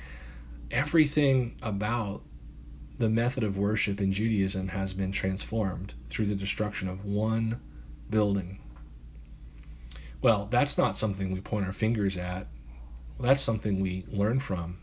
everything 0.71 1.55
about 1.61 2.21
the 2.97 3.09
method 3.09 3.43
of 3.43 3.57
worship 3.57 4.01
in 4.01 4.11
Judaism 4.11 4.69
has 4.69 4.93
been 4.93 5.11
transformed 5.11 5.93
through 6.09 6.25
the 6.25 6.35
destruction 6.35 6.89
of 6.89 7.05
one 7.05 7.61
building. 8.09 8.59
Well, 10.21 10.47
that's 10.51 10.77
not 10.77 10.97
something 10.97 11.31
we 11.31 11.39
point 11.39 11.65
our 11.65 11.71
fingers 11.71 12.17
at. 12.17 12.47
That's 13.19 13.41
something 13.41 13.79
we 13.79 14.05
learn 14.09 14.39
from. 14.39 14.79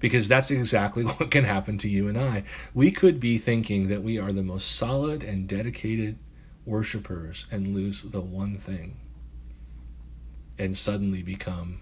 Because 0.00 0.28
that's 0.28 0.50
exactly 0.50 1.02
what 1.04 1.30
can 1.30 1.44
happen 1.44 1.78
to 1.78 1.88
you 1.88 2.08
and 2.08 2.18
I. 2.18 2.44
We 2.74 2.90
could 2.90 3.20
be 3.20 3.38
thinking 3.38 3.88
that 3.88 4.02
we 4.02 4.18
are 4.18 4.32
the 4.32 4.42
most 4.42 4.76
solid 4.76 5.22
and 5.22 5.48
dedicated 5.48 6.18
worshipers 6.66 7.46
and 7.50 7.74
lose 7.74 8.02
the 8.02 8.20
one 8.20 8.58
thing 8.58 8.96
and 10.58 10.76
suddenly 10.76 11.22
become 11.22 11.80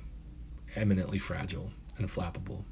eminently 0.77 1.19
fragile 1.19 1.73
and 1.99 2.09
flappable. 2.09 2.63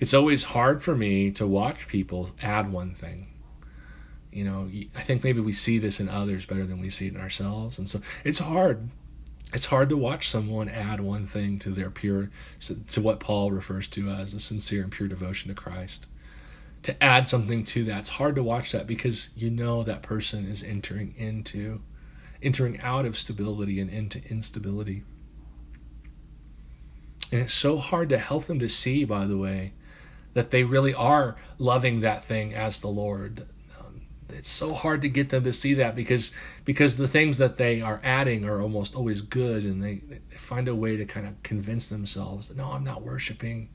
It's 0.00 0.14
always 0.14 0.44
hard 0.44 0.82
for 0.82 0.96
me 0.96 1.30
to 1.32 1.46
watch 1.46 1.88
people 1.88 2.30
add 2.42 2.72
one 2.72 2.94
thing. 2.94 3.28
You 4.32 4.44
know, 4.44 4.70
I 4.94 5.02
think 5.02 5.24
maybe 5.24 5.40
we 5.40 5.52
see 5.52 5.78
this 5.78 6.00
in 6.00 6.08
others 6.08 6.46
better 6.46 6.66
than 6.66 6.80
we 6.80 6.90
see 6.90 7.06
it 7.06 7.14
in 7.14 7.20
ourselves. 7.20 7.78
And 7.78 7.88
so 7.88 8.00
it's 8.24 8.38
hard. 8.38 8.88
It's 9.52 9.66
hard 9.66 9.88
to 9.88 9.96
watch 9.96 10.28
someone 10.28 10.68
add 10.68 11.00
one 11.00 11.26
thing 11.26 11.58
to 11.60 11.70
their 11.70 11.90
pure, 11.90 12.30
to 12.88 13.00
what 13.00 13.20
Paul 13.20 13.50
refers 13.50 13.88
to 13.88 14.10
as 14.10 14.34
a 14.34 14.40
sincere 14.40 14.82
and 14.82 14.92
pure 14.92 15.08
devotion 15.08 15.48
to 15.48 15.54
Christ. 15.54 16.04
To 16.82 17.02
add 17.02 17.28
something 17.28 17.64
to 17.64 17.84
that, 17.84 18.00
it's 18.00 18.08
hard 18.10 18.36
to 18.36 18.42
watch 18.42 18.72
that 18.72 18.86
because 18.86 19.30
you 19.34 19.50
know 19.50 19.82
that 19.82 20.02
person 20.02 20.46
is 20.46 20.62
entering 20.62 21.14
into, 21.16 21.80
entering 22.42 22.78
out 22.82 23.06
of 23.06 23.18
stability 23.18 23.80
and 23.80 23.90
into 23.90 24.22
instability. 24.28 25.02
And 27.32 27.42
it's 27.42 27.54
so 27.54 27.78
hard 27.78 28.08
to 28.10 28.18
help 28.18 28.44
them 28.44 28.58
to 28.60 28.68
see, 28.68 29.04
by 29.04 29.26
the 29.26 29.36
way, 29.36 29.72
that 30.34 30.50
they 30.50 30.64
really 30.64 30.94
are 30.94 31.36
loving 31.58 32.00
that 32.00 32.24
thing 32.24 32.54
as 32.54 32.80
the 32.80 32.88
Lord. 32.88 33.46
Um, 33.78 34.02
it's 34.28 34.48
so 34.48 34.72
hard 34.72 35.02
to 35.02 35.08
get 35.08 35.30
them 35.30 35.44
to 35.44 35.52
see 35.52 35.74
that 35.74 35.94
because 35.94 36.32
because 36.64 36.96
the 36.96 37.08
things 37.08 37.38
that 37.38 37.56
they 37.56 37.80
are 37.80 38.00
adding 38.02 38.44
are 38.44 38.60
almost 38.60 38.94
always 38.94 39.20
good, 39.20 39.64
and 39.64 39.82
they, 39.82 39.96
they 40.08 40.36
find 40.36 40.68
a 40.68 40.74
way 40.74 40.96
to 40.96 41.04
kind 41.04 41.26
of 41.26 41.42
convince 41.42 41.88
themselves 41.88 42.48
that 42.48 42.56
no, 42.56 42.70
I'm 42.70 42.84
not 42.84 43.02
worshiping, 43.02 43.68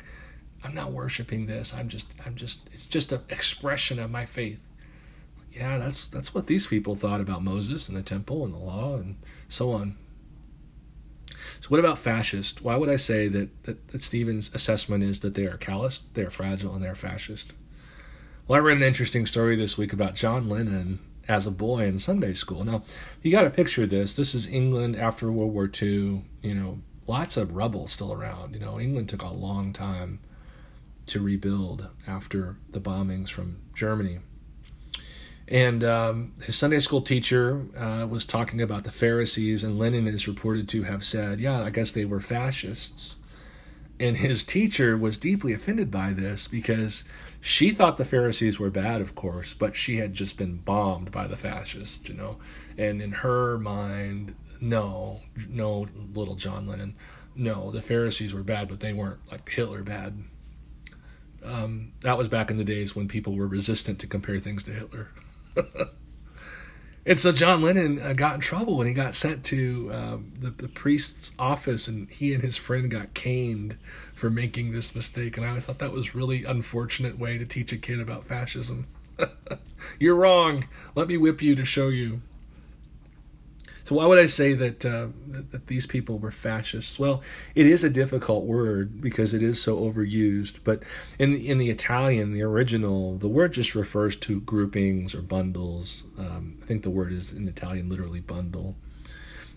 I'm 0.64 0.74
not 0.74 0.92
worshiping 0.92 1.46
this. 1.46 1.74
I'm 1.74 1.90
just 1.90 2.12
I'm 2.26 2.36
just 2.36 2.62
it's 2.72 2.88
just 2.88 3.12
an 3.12 3.22
expression 3.30 4.00
of 4.00 4.10
my 4.10 4.26
faith. 4.26 4.62
Yeah, 5.52 5.78
that's 5.78 6.08
that's 6.08 6.34
what 6.34 6.48
these 6.48 6.66
people 6.66 6.96
thought 6.96 7.22
about 7.22 7.44
Moses 7.44 7.88
and 7.88 7.98
the 7.98 8.02
temple 8.02 8.44
and 8.46 8.54
the 8.54 8.58
law 8.58 8.96
and 8.96 9.18
so 9.50 9.72
on. 9.72 9.98
So, 11.62 11.70
what 11.70 11.80
about 11.80 12.00
fascist? 12.00 12.62
Why 12.62 12.76
would 12.76 12.90
I 12.90 12.98
say 12.98 13.28
that, 13.28 13.64
that, 13.64 13.88
that 13.90 14.02
Stephen's 14.02 14.54
assessment 14.54 15.04
is 15.04 15.22
that 15.22 15.36
they 15.36 15.46
are 15.46 15.58
callous, 15.58 16.04
they 16.14 16.24
are 16.24 16.30
fragile, 16.30 16.74
and 16.74 16.84
they 16.84 16.90
are 16.90 16.96
fascist? 16.96 17.54
Well, 18.48 18.58
I 18.58 18.64
read 18.64 18.78
an 18.78 18.84
interesting 18.84 19.26
story 19.26 19.56
this 19.56 19.78
week 19.78 19.94
about 19.94 20.16
John 20.16 20.50
Lennon 20.50 21.00
as 21.28 21.48
a 21.48 21.52
boy 21.52 21.86
in 21.86 22.00
Sunday 22.00 22.34
school. 22.34 22.66
Now, 22.66 22.84
you 23.22 23.32
got 23.32 23.44
to 23.44 23.50
picture 23.50 23.86
this. 23.86 24.14
This 24.14 24.36
is 24.36 24.48
England 24.48 24.96
after 24.96 25.32
World 25.32 25.54
War 25.54 25.70
II. 25.82 26.24
You 26.42 26.56
know, 26.56 26.80
lots 27.08 27.38
of 27.38 27.56
rubble 27.56 27.88
still 27.88 28.12
around. 28.12 28.54
You 28.54 28.60
know, 28.60 28.80
England 28.80 29.10
took 29.10 29.22
a 29.22 29.30
long 29.30 29.72
time 29.72 30.20
to 31.06 31.22
rebuild 31.22 31.88
after 32.08 32.58
the 32.70 32.80
bombings 32.80 33.30
from 33.30 33.58
Germany. 33.74 34.20
And 35.48 35.84
um, 35.84 36.34
his 36.44 36.56
Sunday 36.56 36.80
school 36.80 37.02
teacher 37.02 37.66
uh, 37.78 38.08
was 38.10 38.26
talking 38.26 38.62
about 38.62 38.86
the 38.86 38.92
Pharisees, 38.92 39.64
and 39.64 39.78
Lennon 39.78 40.08
is 40.08 40.28
reported 40.28 40.70
to 40.70 40.84
have 40.84 41.04
said, 41.04 41.40
Yeah, 41.40 41.62
I 41.62 41.70
guess 41.70 41.92
they 41.92 42.06
were 42.06 42.22
fascists. 42.22 43.18
And 44.00 44.18
his 44.18 44.44
teacher 44.44 44.98
was 44.98 45.18
deeply 45.18 45.54
offended 45.54 45.92
by 45.92 46.14
this 46.14 46.48
because 46.48 47.04
she 47.40 47.72
thought 47.72 47.98
the 47.98 48.06
Pharisees 48.06 48.58
were 48.58 48.70
bad, 48.70 49.02
of 49.02 49.16
course, 49.16 49.54
but 49.54 49.76
she 49.76 49.98
had 49.98 50.14
just 50.14 50.38
been 50.38 50.58
bombed 50.58 51.12
by 51.12 51.28
the 51.28 51.38
fascists, 51.38 52.08
you 52.10 52.16
know. 52.16 52.38
And 52.78 53.02
in 53.02 53.12
her 53.12 53.60
mind, 53.60 54.36
no, 54.60 55.22
no, 55.50 55.88
little 56.14 56.36
John 56.36 56.68
Lennon, 56.68 56.96
no, 57.36 57.70
the 57.70 57.82
Pharisees 57.82 58.34
were 58.34 58.44
bad, 58.44 58.70
but 58.70 58.80
they 58.80 58.94
weren't 58.94 59.20
like 59.32 59.48
Hitler 59.50 59.84
bad. 59.84 60.24
Um, 61.44 61.92
that 62.02 62.18
was 62.18 62.30
back 62.30 62.50
in 62.50 62.58
the 62.58 62.64
days 62.64 62.96
when 62.96 63.08
people 63.08 63.36
were 63.36 63.48
resistant 63.48 64.00
to 64.00 64.08
compare 64.08 64.40
things 64.40 64.64
to 64.64 64.72
Hitler. 64.72 65.10
and 67.06 67.20
so 67.20 67.32
John 67.32 67.62
Lennon 67.62 68.02
uh, 68.02 68.14
got 68.14 68.36
in 68.36 68.42
trouble 68.42 68.78
when 68.78 68.88
he 68.88 68.94
got 68.94 69.16
sent 69.16 69.44
to 69.46 69.92
uh, 69.92 70.18
the, 70.40 70.50
the 70.50 70.68
priest's 70.68 71.32
office, 71.38 71.88
and 71.88 72.10
he 72.10 72.34
and 72.34 72.44
his 72.44 72.58
friend 72.58 72.90
got 72.90 73.14
caned 73.14 73.78
for 74.14 74.30
making 74.30 74.72
this 74.72 74.96
mistake. 74.96 75.38
And 75.38 75.46
I 75.46 75.60
thought 75.60 75.80
that 75.80 75.92
was 75.92 76.16
really 76.16 76.44
unfortunate 76.44 77.20
way 77.20 77.38
to 77.38 77.46
teach 77.46 77.72
a 77.72 77.78
kid 77.78 78.00
about 78.00 78.24
fascism. 78.24 78.88
You're 80.00 80.16
wrong. 80.16 80.66
Let 80.96 81.08
me 81.08 81.18
whip 81.18 81.42
you 81.42 81.56
to 81.56 81.66
show 81.66 81.90
you. 81.90 82.22
So 83.86 83.96
why 83.96 84.06
would 84.06 84.18
I 84.18 84.28
say 84.28 84.54
that, 84.54 84.86
uh, 84.86 85.08
that, 85.28 85.68
these 85.68 85.86
people 85.86 86.18
were 86.18 86.32
fascists? 86.32 86.98
Well, 86.98 87.22
it 87.54 87.66
is 87.66 87.84
a 87.84 87.90
difficult 87.90 88.46
word 88.46 89.02
because 89.02 89.34
it 89.34 89.44
is 89.44 89.62
so 89.62 89.78
overused. 89.78 90.60
But 90.64 90.84
in 91.20 91.34
the, 91.34 91.50
in 91.50 91.58
the 91.58 91.70
Italian, 91.70 92.34
the 92.34 92.44
original, 92.44 93.18
the 93.18 93.28
word 93.28 93.54
just 93.54 93.76
refers 93.76 94.16
to 94.18 94.40
groupings 94.42 95.14
or 95.14 95.22
bundles. 95.22 96.06
Um, 96.18 96.58
I 96.64 96.66
think 96.66 96.84
the 96.84 96.90
word 96.90 97.12
is 97.12 97.34
in 97.34 97.48
Italian 97.48 97.90
literally 97.90 98.22
bundle. 98.22 98.76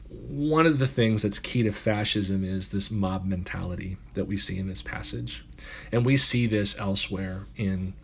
One 0.08 0.66
of 0.66 0.78
the 0.78 0.86
things 0.88 1.22
that's 1.22 1.38
key 1.38 1.62
to 1.62 1.72
fascism 1.72 2.44
is 2.44 2.70
this 2.70 2.90
mob 2.90 3.24
mentality 3.24 3.96
that 4.14 4.26
we 4.26 4.36
see 4.36 4.58
in 4.58 4.68
this 4.68 4.82
passage, 4.82 5.44
and 5.90 6.06
we 6.06 6.16
see 6.16 6.46
this 6.46 6.78
elsewhere 6.78 7.42
in 7.56 7.94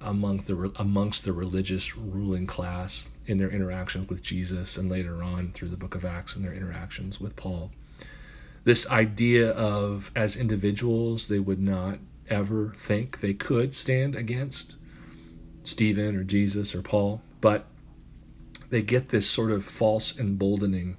among 0.00 0.42
the 0.42 0.70
amongst 0.76 1.24
the 1.24 1.32
religious 1.32 1.96
ruling 1.96 2.46
class 2.46 3.08
in 3.26 3.38
their 3.38 3.50
interactions 3.50 4.08
with 4.08 4.22
Jesus 4.22 4.76
and 4.76 4.88
later 4.88 5.22
on 5.22 5.52
through 5.52 5.68
the 5.68 5.76
book 5.76 5.94
of 5.94 6.04
Acts 6.04 6.36
and 6.36 6.44
their 6.44 6.54
interactions 6.54 7.20
with 7.20 7.36
Paul. 7.36 7.70
This 8.64 8.88
idea 8.88 9.50
of 9.50 10.10
as 10.16 10.36
individuals 10.36 11.28
they 11.28 11.38
would 11.38 11.60
not 11.60 11.98
ever 12.28 12.72
think 12.76 13.20
they 13.20 13.34
could 13.34 13.74
stand 13.74 14.14
against 14.14 14.76
Stephen 15.62 16.16
or 16.16 16.24
Jesus 16.24 16.74
or 16.74 16.82
Paul, 16.82 17.20
but 17.40 17.66
they 18.70 18.82
get 18.82 19.10
this 19.10 19.28
sort 19.28 19.50
of 19.50 19.64
false 19.64 20.18
emboldening 20.18 20.96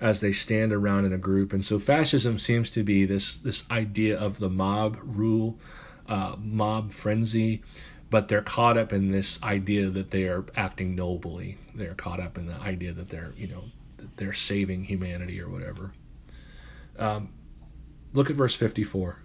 as 0.00 0.20
they 0.20 0.32
stand 0.32 0.72
around 0.72 1.04
in 1.04 1.12
a 1.12 1.18
group. 1.18 1.52
And 1.52 1.64
so 1.64 1.78
fascism 1.78 2.38
seems 2.38 2.70
to 2.70 2.82
be 2.82 3.04
this 3.04 3.36
this 3.36 3.64
idea 3.70 4.18
of 4.18 4.38
the 4.38 4.50
mob 4.50 4.98
rule, 5.02 5.58
uh, 6.08 6.36
mob 6.38 6.92
frenzy, 6.92 7.62
but 8.14 8.28
they're 8.28 8.42
caught 8.42 8.78
up 8.78 8.92
in 8.92 9.10
this 9.10 9.42
idea 9.42 9.90
that 9.90 10.12
they 10.12 10.22
are 10.22 10.44
acting 10.54 10.94
nobly. 10.94 11.58
They're 11.74 11.94
caught 11.94 12.20
up 12.20 12.38
in 12.38 12.46
the 12.46 12.54
idea 12.54 12.92
that 12.92 13.08
they're, 13.08 13.32
you 13.36 13.48
know, 13.48 13.64
they're 14.14 14.32
saving 14.32 14.84
humanity 14.84 15.40
or 15.40 15.48
whatever. 15.48 15.90
Um, 16.96 17.32
look 18.12 18.30
at 18.30 18.36
verse 18.36 18.54
54. 18.54 19.18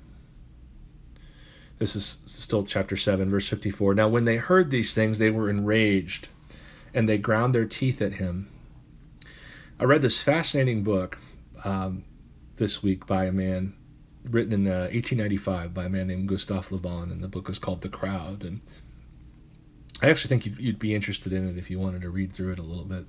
This 1.77 1.95
is 1.95 2.17
still 2.25 2.63
chapter 2.63 2.97
7, 2.97 3.29
verse 3.29 3.47
54. 3.47 3.93
Now, 3.93 4.09
when 4.09 4.25
they 4.25 4.37
heard 4.37 4.71
these 4.71 4.95
things, 4.95 5.19
they 5.19 5.29
were 5.29 5.51
enraged 5.51 6.29
and 6.91 7.07
they 7.07 7.19
ground 7.19 7.53
their 7.53 7.67
teeth 7.67 8.01
at 8.01 8.13
him. 8.13 8.49
I 9.79 9.83
read 9.83 10.01
this 10.01 10.19
fascinating 10.19 10.83
book 10.83 11.19
um, 11.63 12.05
this 12.55 12.81
week 12.81 13.05
by 13.05 13.25
a 13.25 13.31
man 13.31 13.75
written 14.29 14.53
in 14.53 14.67
uh, 14.67 14.89
1895 14.91 15.73
by 15.73 15.85
a 15.85 15.89
man 15.89 16.07
named 16.07 16.27
Gustave 16.27 16.67
Le 16.71 16.79
Bon, 16.79 17.11
and 17.11 17.23
the 17.23 17.27
book 17.27 17.49
is 17.49 17.59
called 17.59 17.81
The 17.81 17.89
Crowd. 17.89 18.43
And 18.43 18.61
I 20.01 20.09
actually 20.09 20.29
think 20.29 20.45
you'd, 20.45 20.59
you'd 20.59 20.79
be 20.79 20.95
interested 20.95 21.33
in 21.33 21.49
it 21.49 21.57
if 21.57 21.69
you 21.69 21.79
wanted 21.79 22.01
to 22.01 22.09
read 22.09 22.33
through 22.33 22.53
it 22.53 22.59
a 22.59 22.63
little 22.63 22.85
bit. 22.85 23.05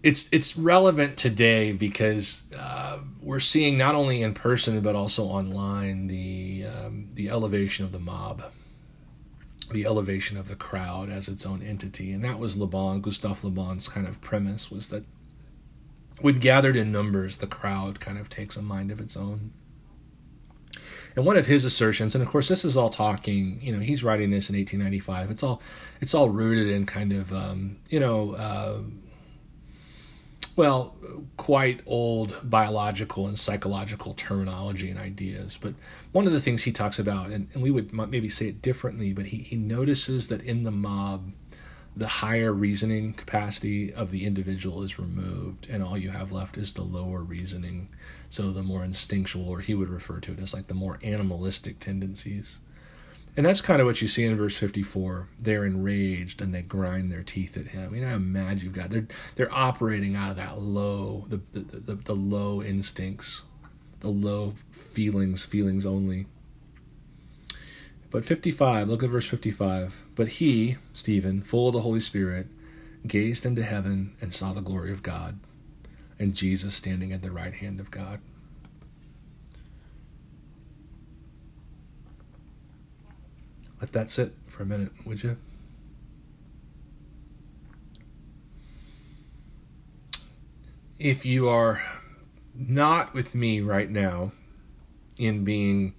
It's 0.00 0.28
it's 0.30 0.56
relevant 0.56 1.16
today 1.16 1.72
because 1.72 2.42
uh, 2.56 2.98
we're 3.20 3.40
seeing 3.40 3.76
not 3.76 3.96
only 3.96 4.22
in 4.22 4.32
person 4.32 4.80
but 4.80 4.94
also 4.94 5.24
online 5.24 6.06
the 6.06 6.66
um, 6.66 7.08
the 7.14 7.28
elevation 7.28 7.84
of 7.84 7.90
the 7.90 7.98
mob, 7.98 8.44
the 9.72 9.84
elevation 9.84 10.38
of 10.38 10.46
the 10.46 10.54
crowd 10.54 11.10
as 11.10 11.26
its 11.26 11.44
own 11.44 11.62
entity, 11.62 12.12
and 12.12 12.24
that 12.24 12.38
was 12.38 12.56
Le 12.56 12.68
Bon, 12.68 13.00
Gustave 13.00 13.40
Le 13.42 13.50
Bon's 13.50 13.88
kind 13.88 14.06
of 14.06 14.20
premise 14.20 14.70
was 14.70 14.86
that 14.88 15.02
when 16.20 16.38
gathered 16.38 16.76
in 16.76 16.92
numbers, 16.92 17.38
the 17.38 17.46
crowd 17.46 18.00
kind 18.00 18.18
of 18.18 18.28
takes 18.28 18.56
a 18.56 18.62
mind 18.62 18.90
of 18.90 19.00
its 19.00 19.16
own. 19.16 19.52
And 21.16 21.24
one 21.24 21.36
of 21.36 21.46
his 21.46 21.64
assertions, 21.64 22.14
and 22.14 22.22
of 22.22 22.30
course 22.30 22.48
this 22.48 22.64
is 22.64 22.76
all 22.76 22.90
talking, 22.90 23.58
you 23.60 23.72
know, 23.72 23.80
he's 23.80 24.04
writing 24.04 24.30
this 24.30 24.48
in 24.50 24.56
1895. 24.56 25.30
It's 25.30 25.42
all, 25.42 25.60
it's 26.00 26.14
all 26.14 26.28
rooted 26.28 26.68
in 26.68 26.86
kind 26.86 27.12
of, 27.12 27.32
um, 27.32 27.78
you 27.88 27.98
know, 27.98 28.34
uh, 28.34 28.80
well, 30.54 30.96
quite 31.36 31.80
old 31.86 32.36
biological 32.42 33.26
and 33.26 33.38
psychological 33.38 34.12
terminology 34.14 34.90
and 34.90 34.98
ideas. 34.98 35.56
But 35.60 35.74
one 36.10 36.26
of 36.26 36.32
the 36.32 36.40
things 36.40 36.64
he 36.64 36.72
talks 36.72 36.98
about, 36.98 37.30
and, 37.30 37.48
and 37.52 37.62
we 37.62 37.70
would 37.70 37.92
maybe 37.92 38.28
say 38.28 38.48
it 38.48 38.60
differently, 38.60 39.12
but 39.12 39.26
he, 39.26 39.38
he 39.38 39.56
notices 39.56 40.28
that 40.28 40.40
in 40.42 40.64
the 40.64 40.72
mob, 40.72 41.32
the 41.98 42.06
higher 42.08 42.52
reasoning 42.52 43.12
capacity 43.12 43.92
of 43.92 44.10
the 44.12 44.24
individual 44.24 44.82
is 44.82 44.98
removed 44.98 45.68
and 45.68 45.82
all 45.82 45.98
you 45.98 46.10
have 46.10 46.30
left 46.32 46.56
is 46.56 46.72
the 46.74 46.82
lower 46.82 47.22
reasoning 47.22 47.88
so 48.30 48.52
the 48.52 48.62
more 48.62 48.84
instinctual 48.84 49.48
or 49.48 49.60
he 49.60 49.74
would 49.74 49.88
refer 49.88 50.20
to 50.20 50.32
it 50.32 50.38
as 50.40 50.54
like 50.54 50.68
the 50.68 50.74
more 50.74 50.98
animalistic 51.02 51.80
tendencies 51.80 52.58
And 53.36 53.46
that's 53.46 53.60
kind 53.60 53.80
of 53.80 53.86
what 53.86 54.02
you 54.02 54.08
see 54.08 54.24
in 54.24 54.36
verse 54.36 54.56
54. 54.56 55.28
They're 55.38 55.64
enraged 55.64 56.42
and 56.42 56.52
they 56.52 56.62
grind 56.62 57.12
their 57.12 57.22
teeth 57.22 57.56
at 57.56 57.68
him. 57.68 57.94
You 57.94 58.00
know 58.02 58.10
how 58.10 58.18
mad 58.18 58.62
you've 58.62 58.72
got. 58.72 58.90
They're, 58.90 59.06
they're 59.36 59.54
operating 59.54 60.16
out 60.16 60.30
of 60.30 60.36
that 60.36 60.60
low, 60.60 61.24
the, 61.28 61.40
the, 61.52 61.60
the, 61.60 61.94
the 61.94 62.14
low 62.14 62.62
instincts, 62.62 63.44
the 64.00 64.08
low 64.08 64.54
feelings, 64.72 65.44
feelings 65.44 65.86
only. 65.86 66.26
But 68.10 68.24
55, 68.24 68.88
look 68.88 69.02
at 69.02 69.10
verse 69.10 69.26
55. 69.26 70.02
But 70.14 70.28
he, 70.28 70.76
Stephen, 70.92 71.42
full 71.42 71.68
of 71.68 71.74
the 71.74 71.82
Holy 71.82 72.00
Spirit, 72.00 72.46
gazed 73.06 73.44
into 73.44 73.62
heaven 73.62 74.14
and 74.20 74.34
saw 74.34 74.52
the 74.52 74.60
glory 74.60 74.92
of 74.92 75.02
God 75.02 75.38
and 76.18 76.34
Jesus 76.34 76.74
standing 76.74 77.12
at 77.12 77.22
the 77.22 77.30
right 77.30 77.54
hand 77.54 77.80
of 77.80 77.90
God. 77.90 78.20
Let 83.80 83.92
that 83.92 84.10
sit 84.10 84.32
for 84.46 84.64
a 84.64 84.66
minute, 84.66 84.90
would 85.04 85.22
you? 85.22 85.36
If 90.98 91.24
you 91.24 91.48
are 91.48 91.80
not 92.56 93.14
with 93.14 93.36
me 93.36 93.60
right 93.60 93.88
now 93.88 94.32
in 95.16 95.44
being 95.44 95.94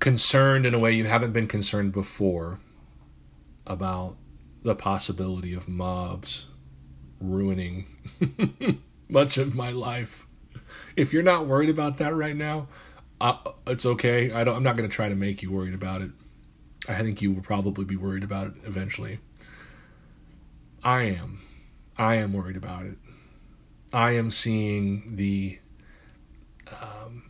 concerned 0.00 0.66
in 0.66 0.74
a 0.74 0.78
way 0.78 0.92
you 0.92 1.04
haven't 1.04 1.32
been 1.32 1.46
concerned 1.46 1.92
before 1.92 2.58
about 3.66 4.16
the 4.62 4.74
possibility 4.74 5.54
of 5.54 5.68
mobs 5.68 6.46
ruining 7.20 7.86
much 9.08 9.38
of 9.38 9.54
my 9.54 9.70
life. 9.70 10.26
If 10.96 11.12
you're 11.12 11.22
not 11.22 11.46
worried 11.46 11.70
about 11.70 11.98
that 11.98 12.14
right 12.14 12.34
now, 12.34 12.68
it's 13.66 13.86
okay. 13.86 14.32
I 14.32 14.44
don't. 14.44 14.56
I'm 14.56 14.62
not 14.62 14.76
going 14.76 14.88
to 14.88 14.94
try 14.94 15.08
to 15.08 15.14
make 15.14 15.42
you 15.42 15.52
worried 15.52 15.74
about 15.74 16.02
it. 16.02 16.10
I 16.88 17.02
think 17.02 17.20
you 17.20 17.32
will 17.32 17.42
probably 17.42 17.84
be 17.84 17.96
worried 17.96 18.24
about 18.24 18.48
it 18.48 18.54
eventually. 18.64 19.20
I 20.82 21.04
am. 21.04 21.40
I 21.96 22.16
am 22.16 22.32
worried 22.32 22.56
about 22.56 22.86
it. 22.86 22.96
I 23.92 24.12
am 24.12 24.30
seeing 24.30 25.16
the 25.16 25.58
um, 26.80 27.29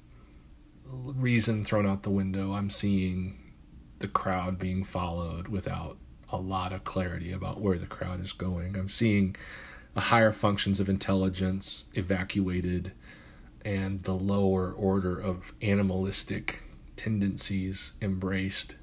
reason 1.03 1.65
thrown 1.65 1.87
out 1.87 2.03
the 2.03 2.11
window. 2.11 2.53
I'm 2.53 2.71
seeing 2.71 3.39
the 3.99 4.09
crowd 4.09 4.59
being 4.59 4.85
followed 4.85 5.49
without 5.49 5.99
a 6.31 6.39
lot 6.39 6.73
of 6.73 6.85
clarity 6.85 7.33
about 7.33 7.61
where 7.61 7.79
the 7.79 7.87
crowd 7.87 8.21
is 8.21 8.33
going. 8.33 8.77
I'm 8.77 8.89
seeing 8.89 9.37
the 9.95 10.01
higher 10.01 10.33
functions 10.33 10.81
of 10.81 10.89
intelligence 10.89 11.87
evacuated 11.95 12.93
and 13.65 14.03
the 14.05 14.15
lower 14.15 14.73
order 14.73 15.19
of 15.19 15.53
animalistic 15.61 16.63
tendencies 16.97 17.93
embraced. 18.01 18.77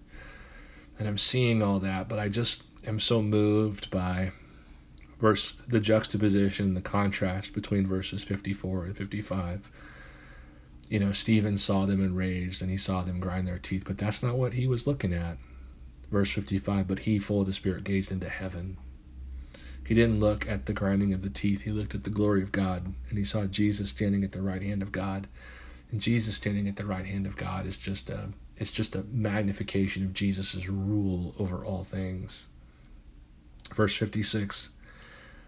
And 1.00 1.08
I'm 1.08 1.18
seeing 1.18 1.62
all 1.62 1.80
that, 1.80 2.10
but 2.10 2.20
I 2.20 2.30
just 2.30 2.64
am 2.86 3.00
so 3.00 3.22
moved 3.22 3.90
by 3.90 4.32
verse 5.20 5.54
the 5.68 5.80
juxtaposition, 5.80 6.74
the 6.74 6.82
contrast 6.82 7.54
between 7.54 7.88
verses 7.88 8.24
54 8.24 8.86
and 8.86 8.98
55. 8.98 9.72
You 10.90 11.00
know, 11.00 11.12
Stephen 11.12 11.58
saw 11.58 11.86
them 11.86 12.04
enraged 12.04 12.62
and 12.62 12.72
he 12.72 12.78
saw 12.78 13.02
them 13.02 13.20
grind 13.20 13.48
their 13.48 13.60
teeth, 13.60 13.84
but 13.86 13.98
that's 13.98 14.24
not 14.24 14.38
what 14.38 14.54
he 14.54 14.68
was 14.68 14.88
looking 14.88 15.14
at. 15.14 15.38
Verse 16.10 16.32
55, 16.32 16.88
but 16.88 17.00
he, 17.00 17.20
full 17.20 17.42
of 17.42 17.48
the 17.48 17.54
Spirit, 17.54 17.84
gazed 17.84 18.12
into 18.12 18.30
heaven 18.30 18.78
he 19.88 19.96
didn't 19.96 20.20
look 20.20 20.46
at 20.50 20.66
the 20.66 20.74
grinding 20.74 21.14
of 21.14 21.22
the 21.22 21.30
teeth. 21.30 21.62
He 21.62 21.72
looked 21.72 21.96
at 21.96 22.04
the 22.04 22.10
glory 22.10 22.44
of 22.44 22.52
God, 22.52 22.94
and 23.08 23.18
he 23.18 23.24
saw 23.24 23.46
Jesus 23.46 23.90
standing 23.90 24.22
at 24.26 24.34
the 24.34 24.42
right 24.42 24.62
hand 24.62 24.82
of 24.82 24.92
God. 24.92 25.28
And 25.92 26.02
Jesus 26.02 26.36
standing 26.36 26.68
at 26.68 26.76
the 26.76 26.86
right 26.86 27.06
hand 27.06 27.26
of 27.26 27.38
God 27.38 27.66
is 27.66 27.78
just 27.78 28.10
a 28.10 28.28
it's 28.58 28.74
just 28.74 28.98
a 28.98 29.06
magnification 29.14 30.04
of 30.04 30.14
Jesus' 30.14 30.68
rule 30.68 31.34
over 31.40 31.64
all 31.64 31.86
things. 31.86 32.48
Verse 33.74 33.96
56. 33.96 34.72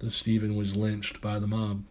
So 0.00 0.08
Stephen 0.08 0.56
was 0.56 0.76
lynched 0.76 1.20
by 1.20 1.38
the 1.38 1.46
mob. 1.46 1.84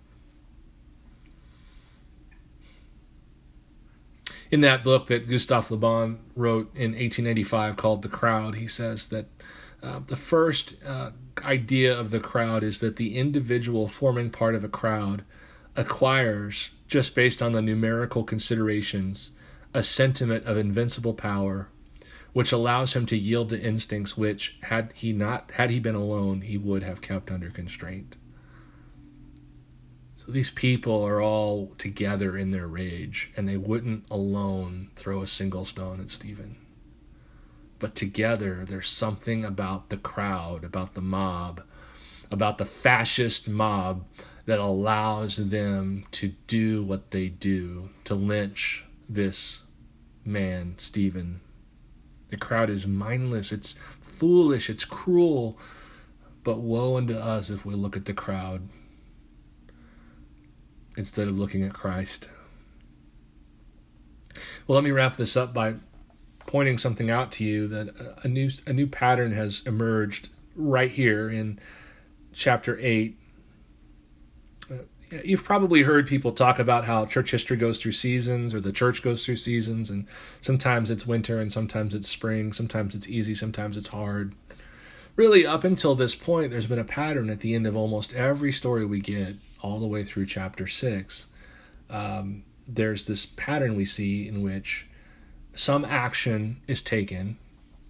In 4.51 4.61
that 4.61 4.83
book 4.83 5.07
that 5.07 5.27
Gustave 5.27 5.67
Le 5.69 5.77
Bon 5.77 6.19
wrote 6.35 6.73
in 6.73 6.91
1885 6.91 7.77
called 7.77 8.01
The 8.01 8.09
Crowd, 8.09 8.55
he 8.55 8.65
says 8.65 9.07
that 9.09 9.27
uh, 9.83 9.99
the 10.07 10.15
first 10.15 10.73
uh, 10.83 11.11
idea 11.43 11.97
of 11.97 12.09
the 12.09 12.19
crowd 12.19 12.63
is 12.63 12.79
that 12.79 12.95
the 12.95 13.15
individual 13.15 13.87
forming 13.87 14.29
part 14.29 14.55
of 14.55 14.63
a 14.63 14.69
crowd 14.69 15.23
acquires, 15.75 16.71
just 16.87 17.15
based 17.15 17.41
on 17.41 17.53
the 17.53 17.61
numerical 17.61 18.23
considerations, 18.23 19.31
a 19.73 19.83
sentiment 19.83 20.45
of 20.45 20.57
invincible 20.57 21.13
power, 21.13 21.69
which 22.33 22.51
allows 22.51 22.95
him 22.95 23.05
to 23.07 23.17
yield 23.17 23.49
to 23.49 23.59
instincts 23.59 24.17
which, 24.17 24.57
had 24.63 24.91
he 24.95 25.11
not 25.11 25.51
had 25.51 25.69
he 25.69 25.79
been 25.79 25.95
alone, 25.95 26.41
he 26.41 26.57
would 26.57 26.83
have 26.83 27.01
kept 27.01 27.31
under 27.31 27.49
constraint. 27.49 28.15
So 30.17 30.31
these 30.31 30.51
people 30.51 31.03
are 31.03 31.21
all 31.21 31.73
together 31.77 32.37
in 32.37 32.51
their 32.51 32.67
rage, 32.67 33.31
and 33.35 33.47
they 33.47 33.57
wouldn't 33.57 34.05
alone 34.11 34.91
throw 34.95 35.21
a 35.21 35.27
single 35.27 35.65
stone 35.65 35.99
at 35.99 36.11
Stephen 36.11 36.57
but 37.79 37.95
together 37.95 38.65
there's 38.65 38.89
something 38.89 39.43
about 39.43 39.89
the 39.89 39.97
crowd, 39.97 40.63
about 40.63 40.93
the 40.93 41.01
mob, 41.01 41.63
about 42.29 42.57
the 42.57 42.65
fascist 42.65 43.47
mob 43.49 44.05
that 44.45 44.59
allows 44.59 45.37
them 45.49 46.05
to 46.11 46.33
do 46.47 46.83
what 46.83 47.11
they 47.11 47.27
do, 47.27 47.89
to 48.03 48.13
lynch 48.15 48.85
this 49.07 49.63
man, 50.25 50.75
Stephen. 50.77 51.39
The 52.29 52.37
crowd 52.37 52.69
is 52.69 52.85
mindless, 52.85 53.51
it's 53.51 53.75
foolish, 54.01 54.69
it's 54.69 54.85
cruel, 54.85 55.57
but 56.43 56.59
woe 56.59 56.97
unto 56.97 57.15
us 57.15 57.49
if 57.49 57.65
we 57.65 57.73
look 57.73 57.97
at 57.97 58.05
the 58.05 58.13
crowd 58.13 58.69
instead 60.97 61.27
of 61.27 61.37
looking 61.37 61.63
at 61.63 61.73
Christ. 61.73 62.27
Well, 64.67 64.75
let 64.75 64.83
me 64.83 64.91
wrap 64.91 65.17
this 65.17 65.35
up 65.35 65.53
by 65.53 65.75
pointing 66.45 66.77
something 66.77 67.09
out 67.09 67.31
to 67.33 67.43
you 67.43 67.67
that 67.67 67.93
a 68.23 68.27
new 68.27 68.49
a 68.65 68.73
new 68.73 68.87
pattern 68.87 69.31
has 69.33 69.61
emerged 69.65 70.29
right 70.55 70.91
here 70.91 71.29
in 71.29 71.59
chapter 72.33 72.77
8 72.79 73.15
uh, 73.15 73.18
you've 75.23 75.43
probably 75.43 75.83
heard 75.83 76.07
people 76.07 76.31
talk 76.31 76.59
about 76.59 76.85
how 76.85 77.05
church 77.05 77.31
history 77.31 77.57
goes 77.57 77.81
through 77.81 77.91
seasons 77.91 78.53
or 78.53 78.59
the 78.59 78.71
church 78.71 79.01
goes 79.01 79.25
through 79.25 79.35
seasons 79.35 79.89
and 79.89 80.07
sometimes 80.41 80.91
it's 80.91 81.05
winter 81.05 81.39
and 81.39 81.51
sometimes 81.51 81.93
it's 81.93 82.07
spring 82.07 82.53
sometimes 82.53 82.93
it's 82.95 83.07
easy 83.07 83.33
sometimes 83.33 83.75
it's 83.77 83.89
hard 83.89 84.33
really 85.15 85.45
up 85.45 85.63
until 85.63 85.95
this 85.95 86.15
point 86.15 86.51
there's 86.51 86.67
been 86.67 86.79
a 86.79 86.83
pattern 86.83 87.29
at 87.29 87.39
the 87.39 87.53
end 87.55 87.65
of 87.65 87.75
almost 87.75 88.13
every 88.13 88.51
story 88.51 88.85
we 88.85 88.99
get 88.99 89.35
all 89.61 89.79
the 89.79 89.87
way 89.87 90.03
through 90.03 90.25
chapter 90.25 90.67
6 90.67 91.27
um, 91.89 92.43
there's 92.67 93.05
this 93.05 93.25
pattern 93.25 93.75
we 93.75 93.85
see 93.85 94.27
in 94.27 94.41
which 94.41 94.87
some 95.55 95.83
action 95.83 96.61
is 96.67 96.81
taken 96.81 97.37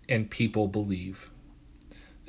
and 0.08 0.30
people 0.30 0.68
believe. 0.68 1.30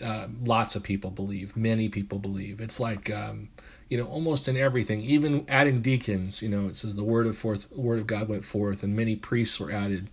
Uh, 0.03 0.27
lots 0.43 0.75
of 0.75 0.83
people 0.83 1.11
believe. 1.11 1.57
Many 1.57 1.89
people 1.89 2.19
believe. 2.19 2.61
It's 2.61 2.81
like 2.81 3.11
um, 3.11 3.49
you 3.91 3.99
know, 3.99 4.07
almost 4.07 4.49
in 4.49 4.57
everything. 4.57 5.03
Even 5.03 5.45
adding 5.49 5.83
deacons. 5.83 6.41
You 6.41 6.49
know, 6.49 6.67
it 6.69 6.77
says 6.77 6.97
the 6.97 7.05
word 7.05 7.27
of 7.27 7.37
forth, 7.37 7.71
word 7.73 7.99
of 7.99 8.07
God 8.07 8.29
went 8.29 8.47
forth, 8.47 8.83
and 8.83 8.97
many 8.97 9.17
priests 9.17 9.61
were 9.61 9.71
added 9.71 10.09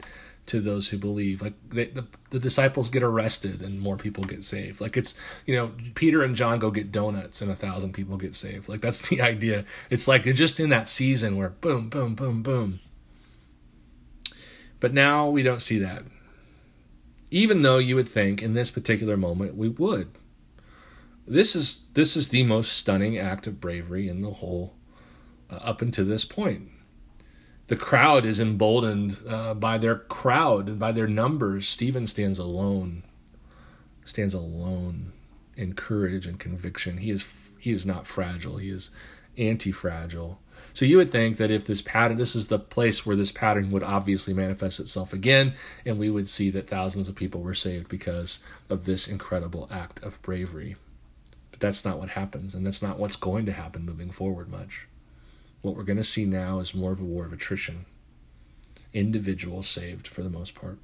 to 0.48 0.60
those 0.60 0.90
who 0.90 0.98
believe. 0.98 1.42
Like 1.42 1.54
they, 1.70 1.86
the 1.86 2.06
the 2.32 2.40
disciples 2.40 2.90
get 2.90 3.04
arrested, 3.04 3.62
and 3.62 3.80
more 3.80 3.96
people 3.96 4.26
get 4.26 4.44
saved. 4.44 4.82
Like 4.82 4.98
it's 4.98 5.16
you 5.46 5.56
know, 5.56 5.72
Peter 5.96 6.22
and 6.22 6.36
John 6.36 6.60
go 6.60 6.72
get 6.72 6.92
donuts, 6.92 7.42
and 7.42 7.50
a 7.50 7.56
thousand 7.56 7.94
people 7.94 8.18
get 8.18 8.36
saved. 8.36 8.68
Like 8.68 8.82
that's 8.82 9.02
the 9.10 9.22
idea. 9.22 9.64
It's 9.90 10.10
like 10.10 10.26
they're 10.26 10.34
just 10.34 10.60
in 10.60 10.70
that 10.72 10.90
season 10.90 11.38
where 11.38 11.50
boom, 11.50 11.88
boom, 11.88 12.16
boom, 12.16 12.44
boom 12.44 12.82
but 14.80 14.94
now 14.94 15.30
we 15.30 15.44
don't 15.44 15.62
see 15.62 15.80
that. 15.80 16.04
Even 17.32 17.62
though 17.62 17.78
you 17.78 17.96
would 17.96 18.08
think 18.08 18.42
in 18.42 18.54
this 18.54 18.72
particular 18.72 19.18
moment 19.18 19.56
we 19.56 19.70
would. 19.70 20.10
This 21.28 21.58
is 21.58 21.82
this 21.94 22.16
is 22.16 22.30
the 22.30 22.44
most 22.44 22.72
stunning 22.72 23.18
act 23.18 23.48
of 23.48 23.60
bravery 23.60 24.08
in 24.08 24.22
the 24.22 24.32
whole 24.32 24.74
uh, 25.52 25.56
up 25.56 25.82
until 25.82 26.06
this 26.06 26.24
point. 26.24 26.70
The 27.68 27.76
crowd 27.76 28.26
is 28.26 28.40
emboldened 28.40 29.18
uh, 29.28 29.54
by 29.54 29.78
their 29.78 29.98
crowd, 29.98 30.80
by 30.80 30.94
their 30.94 31.08
numbers. 31.08 31.68
Stephen 31.68 32.08
stands 32.08 32.40
alone, 32.40 33.04
stands 34.06 34.34
alone 34.34 35.12
in 35.58 35.74
courage 35.74 36.26
and 36.28 36.40
conviction. 36.40 37.00
He 37.00 37.12
is 37.12 37.28
he 37.60 37.72
is 37.72 37.86
not 37.86 38.08
fragile. 38.08 38.56
He 38.58 38.70
is 38.70 38.90
anti-fragile. 39.38 40.40
So 40.74 40.86
you 40.86 40.96
would 40.98 41.12
think 41.12 41.38
that 41.38 41.52
if 41.52 41.66
this 41.66 41.82
pattern, 41.82 42.18
this 42.18 42.36
is 42.36 42.48
the 42.48 42.60
place 42.60 43.06
where 43.06 43.16
this 43.16 43.32
pattern 43.32 43.70
would 43.72 43.84
obviously 43.84 44.34
manifest 44.34 44.80
itself 44.80 45.12
again, 45.12 45.56
and 45.86 46.00
we 46.00 46.10
would 46.10 46.30
see 46.30 46.50
that 46.52 46.70
thousands 46.70 47.10
of 47.10 47.16
people 47.16 47.42
were 47.42 47.54
saved 47.54 47.90
because 47.90 48.40
of 48.70 48.86
this 48.86 49.08
incredible 49.08 49.68
act 49.70 50.02
of 50.04 50.22
bravery. 50.22 50.78
But 51.58 51.66
that's 51.70 51.84
not 51.84 51.98
what 51.98 52.10
happens, 52.10 52.54
and 52.54 52.68
that's 52.68 52.84
not 52.84 53.00
what's 53.00 53.16
going 53.16 53.48
to 53.48 53.52
happen 53.52 53.84
moving 53.84 54.12
forward 54.12 54.48
much. 54.48 54.86
What 55.64 55.76
we're 55.76 55.82
going 55.82 55.98
to 55.98 56.04
see 56.04 56.24
now 56.24 56.60
is 56.60 56.76
more 56.76 56.92
of 56.92 57.02
a 57.02 57.04
war 57.04 57.26
of 57.26 57.34
attrition. 57.34 57.88
Individuals 58.94 59.68
saved 59.68 60.06
for 60.06 60.22
the 60.22 60.30
most 60.30 60.54
part. 60.54 60.78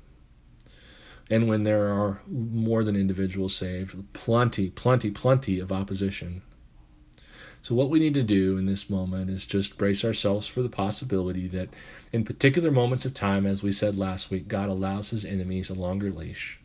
And 1.30 1.48
when 1.48 1.62
there 1.62 1.90
are 1.90 2.22
more 2.28 2.84
than 2.84 2.96
individuals 2.96 3.56
saved, 3.56 4.12
plenty, 4.14 4.72
plenty, 4.72 5.12
plenty 5.12 5.60
of 5.60 5.72
opposition. 5.72 6.42
So, 7.62 7.76
what 7.76 7.92
we 7.92 8.00
need 8.00 8.16
to 8.16 8.24
do 8.24 8.58
in 8.58 8.66
this 8.66 8.90
moment 8.90 9.30
is 9.30 9.46
just 9.46 9.78
brace 9.78 10.04
ourselves 10.04 10.48
for 10.48 10.64
the 10.64 10.70
possibility 10.70 11.48
that 11.50 11.70
in 12.12 12.26
particular 12.26 12.72
moments 12.72 13.06
of 13.06 13.14
time, 13.14 13.46
as 13.46 13.62
we 13.62 13.72
said 13.72 13.96
last 13.96 14.32
week, 14.32 14.48
God 14.48 14.70
allows 14.70 15.12
his 15.12 15.24
enemies 15.24 15.70
a 15.70 15.76
longer 15.76 16.10
leash. 16.10 16.60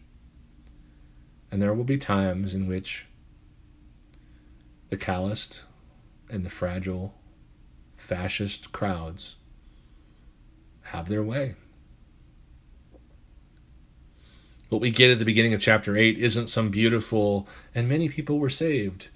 And 1.50 1.60
there 1.60 1.74
will 1.74 1.84
be 1.84 1.98
times 1.98 2.54
in 2.54 2.66
which 2.66 3.04
the 4.88 4.96
calloused 4.96 5.62
and 6.30 6.44
the 6.44 6.50
fragile 6.50 7.14
fascist 7.96 8.72
crowds 8.72 9.36
have 10.82 11.08
their 11.08 11.22
way. 11.22 11.54
What 14.68 14.80
we 14.80 14.90
get 14.90 15.10
at 15.10 15.18
the 15.18 15.24
beginning 15.24 15.54
of 15.54 15.60
chapter 15.60 15.96
8 15.96 16.18
isn't 16.18 16.48
some 16.48 16.70
beautiful, 16.70 17.48
and 17.74 17.88
many 17.88 18.08
people 18.08 18.38
were 18.38 18.50
saved, 18.50 19.08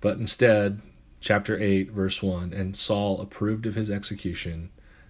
but 0.00 0.18
instead, 0.18 0.82
chapter 1.20 1.58
8, 1.58 1.90
verse 1.90 2.22
1 2.22 2.52
And 2.52 2.76
Saul 2.76 3.20
approved 3.20 3.64
of 3.64 3.74
his 3.74 3.90
execution, 3.90 4.70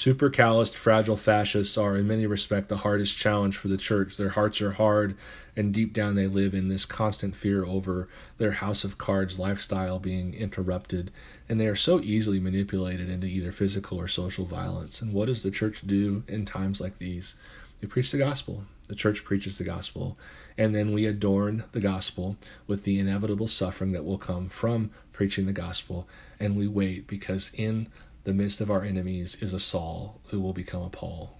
Super 0.00 0.30
calloused, 0.30 0.74
fragile 0.74 1.18
fascists 1.18 1.76
are, 1.76 1.94
in 1.94 2.06
many 2.06 2.24
respects, 2.24 2.70
the 2.70 2.78
hardest 2.78 3.18
challenge 3.18 3.58
for 3.58 3.68
the 3.68 3.76
church. 3.76 4.16
Their 4.16 4.30
hearts 4.30 4.62
are 4.62 4.72
hard, 4.72 5.14
and 5.54 5.74
deep 5.74 5.92
down 5.92 6.14
they 6.14 6.26
live 6.26 6.54
in 6.54 6.68
this 6.68 6.86
constant 6.86 7.36
fear 7.36 7.66
over 7.66 8.08
their 8.38 8.52
house 8.52 8.82
of 8.82 8.96
cards 8.96 9.38
lifestyle 9.38 9.98
being 9.98 10.32
interrupted, 10.32 11.10
and 11.50 11.60
they 11.60 11.66
are 11.66 11.76
so 11.76 12.00
easily 12.00 12.40
manipulated 12.40 13.10
into 13.10 13.26
either 13.26 13.52
physical 13.52 14.00
or 14.00 14.08
social 14.08 14.46
violence. 14.46 15.02
And 15.02 15.12
what 15.12 15.26
does 15.26 15.42
the 15.42 15.50
church 15.50 15.86
do 15.86 16.22
in 16.26 16.46
times 16.46 16.80
like 16.80 16.96
these? 16.96 17.34
We 17.82 17.86
preach 17.86 18.10
the 18.10 18.16
gospel. 18.16 18.64
The 18.88 18.94
church 18.94 19.22
preaches 19.22 19.58
the 19.58 19.64
gospel. 19.64 20.16
And 20.56 20.74
then 20.74 20.94
we 20.94 21.04
adorn 21.04 21.64
the 21.72 21.80
gospel 21.80 22.38
with 22.66 22.84
the 22.84 22.98
inevitable 22.98 23.48
suffering 23.48 23.92
that 23.92 24.06
will 24.06 24.16
come 24.16 24.48
from 24.48 24.92
preaching 25.12 25.44
the 25.44 25.52
gospel. 25.52 26.08
And 26.38 26.56
we 26.56 26.66
wait 26.66 27.06
because 27.06 27.50
in 27.52 27.88
the 28.24 28.34
midst 28.34 28.60
of 28.60 28.70
our 28.70 28.82
enemies 28.82 29.36
is 29.40 29.52
a 29.52 29.60
Saul 29.60 30.20
who 30.28 30.40
will 30.40 30.52
become 30.52 30.82
a 30.82 30.90
Paul 30.90 31.38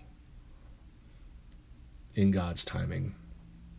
in 2.15 2.31
God's 2.31 2.65
timing. 2.65 3.15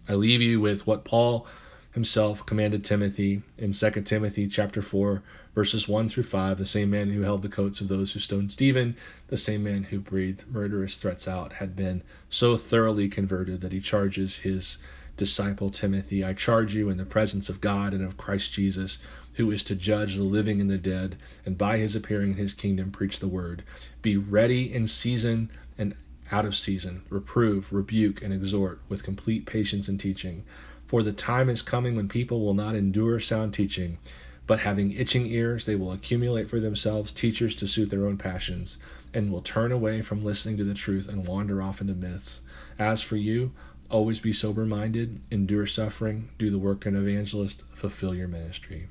I 0.08 0.14
leave 0.14 0.42
you 0.42 0.60
with 0.60 0.88
what 0.88 1.04
Paul 1.06 1.48
himself 1.92 2.46
commanded 2.46 2.84
Timothy 2.84 3.42
in 3.58 3.74
2 3.74 3.92
Timothy 4.02 4.48
chapter 4.48 4.82
4 4.82 5.22
verses 5.54 5.88
1 5.88 6.08
through 6.08 6.24
5 6.24 6.58
the 6.58 6.66
same 6.66 6.90
man 6.90 7.10
who 7.12 7.22
held 7.22 7.42
the 7.42 7.50
coats 7.50 7.82
of 7.82 7.90
those 7.90 8.14
who 8.14 8.20
stoned 8.20 8.52
Stephen 8.52 8.96
the 9.28 9.38
same 9.38 9.64
man 9.64 9.84
who 9.84 10.00
breathed 10.00 10.46
murderous 10.50 10.96
threats 10.96 11.28
out 11.28 11.54
had 11.54 11.76
been 11.76 12.02
so 12.30 12.56
thoroughly 12.56 13.10
converted 13.10 13.60
that 13.60 13.74
he 13.74 13.82
charges 13.82 14.40
his 14.40 14.78
disciple 15.18 15.70
Timothy 15.70 16.24
I 16.24 16.34
charge 16.34 16.74
you 16.74 16.90
in 16.90 16.98
the 16.98 17.06
presence 17.06 17.50
of 17.50 17.60
God 17.60 17.94
and 17.94 18.04
of 18.04 18.18
Christ 18.18 18.54
Jesus 18.54 18.98
who 19.36 19.50
is 19.52 19.64
to 19.64 19.76
judge 19.76 20.16
the 20.16 20.24
living 20.24 20.60
and 20.60 20.70
the 20.70 20.78
dead 20.78 21.18
and 21.46 21.58
by 21.58 21.78
his 21.78 21.96
appearing 21.96 22.32
in 22.32 22.38
his 22.38 22.54
kingdom 22.54 22.92
preach 22.92 23.20
the 23.20 23.28
word 23.28 23.64
be 24.02 24.18
ready 24.18 24.74
in 24.74 24.88
season 24.88 25.50
and 25.78 25.96
out 26.32 26.46
of 26.46 26.56
season 26.56 27.02
reprove 27.10 27.74
rebuke 27.74 28.22
and 28.22 28.34
exhort 28.34 28.80
with 28.88 29.04
complete 29.04 29.46
patience 29.46 29.88
and 29.88 30.00
teaching 30.00 30.44
for 30.92 31.04
the 31.04 31.14
time 31.14 31.50
is 31.50 31.62
coming 31.62 31.96
when 31.96 32.10
people 32.10 32.42
will 32.42 32.54
not 32.54 32.76
endure 32.76 33.22
sound 33.22 33.54
teaching, 33.54 33.98
but 34.46 34.60
having 34.60 34.92
itching 34.92 35.26
ears, 35.26 35.64
they 35.66 35.74
will 35.74 35.94
accumulate 35.94 36.50
for 36.50 36.60
themselves 36.60 37.14
teachers 37.14 37.56
to 37.56 37.66
suit 37.66 37.90
their 37.90 38.06
own 38.06 38.18
passions, 38.18 38.78
and 39.14 39.32
will 39.32 39.40
turn 39.40 39.72
away 39.72 40.02
from 40.02 40.26
listening 40.26 40.58
to 40.58 40.66
the 40.66 40.74
truth 40.74 41.08
and 41.08 41.26
wander 41.26 41.62
off 41.62 41.80
into 41.80 41.94
myths. 41.94 42.42
As 42.78 43.02
for 43.02 43.16
you, 43.16 43.54
always 43.90 44.20
be 44.20 44.34
sober 44.34 44.66
minded, 44.66 45.22
endure 45.32 45.66
suffering, 45.66 46.28
do 46.38 46.52
the 46.52 46.60
work 46.60 46.86
of 46.86 46.94
an 46.94 47.08
evangelist, 47.08 47.64
fulfill 47.74 48.14
your 48.14 48.28
ministry. 48.28 48.90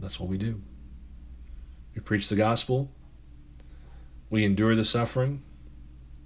That's 0.00 0.20
what 0.20 0.28
we 0.28 0.38
do. 0.38 0.62
We 1.94 2.00
preach 2.00 2.28
the 2.28 2.36
gospel, 2.36 2.90
we 4.30 4.44
endure 4.44 4.74
the 4.74 4.84
suffering, 4.84 5.42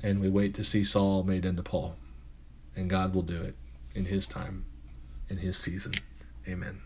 and 0.03 0.21
we 0.21 0.29
wait 0.29 0.55
to 0.55 0.65
see 0.65 0.85
Saul 0.85 1.23
made 1.23 1.45
into 1.45 1.63
Paul. 1.63 1.97
And 2.77 2.91
God 2.91 3.15
will 3.15 3.23
do 3.23 3.41
it 3.43 3.57
in 3.95 4.07
His 4.07 4.27
time, 4.27 4.65
in 5.29 5.39
His 5.39 5.57
season. 5.57 5.93
Amen. 6.47 6.81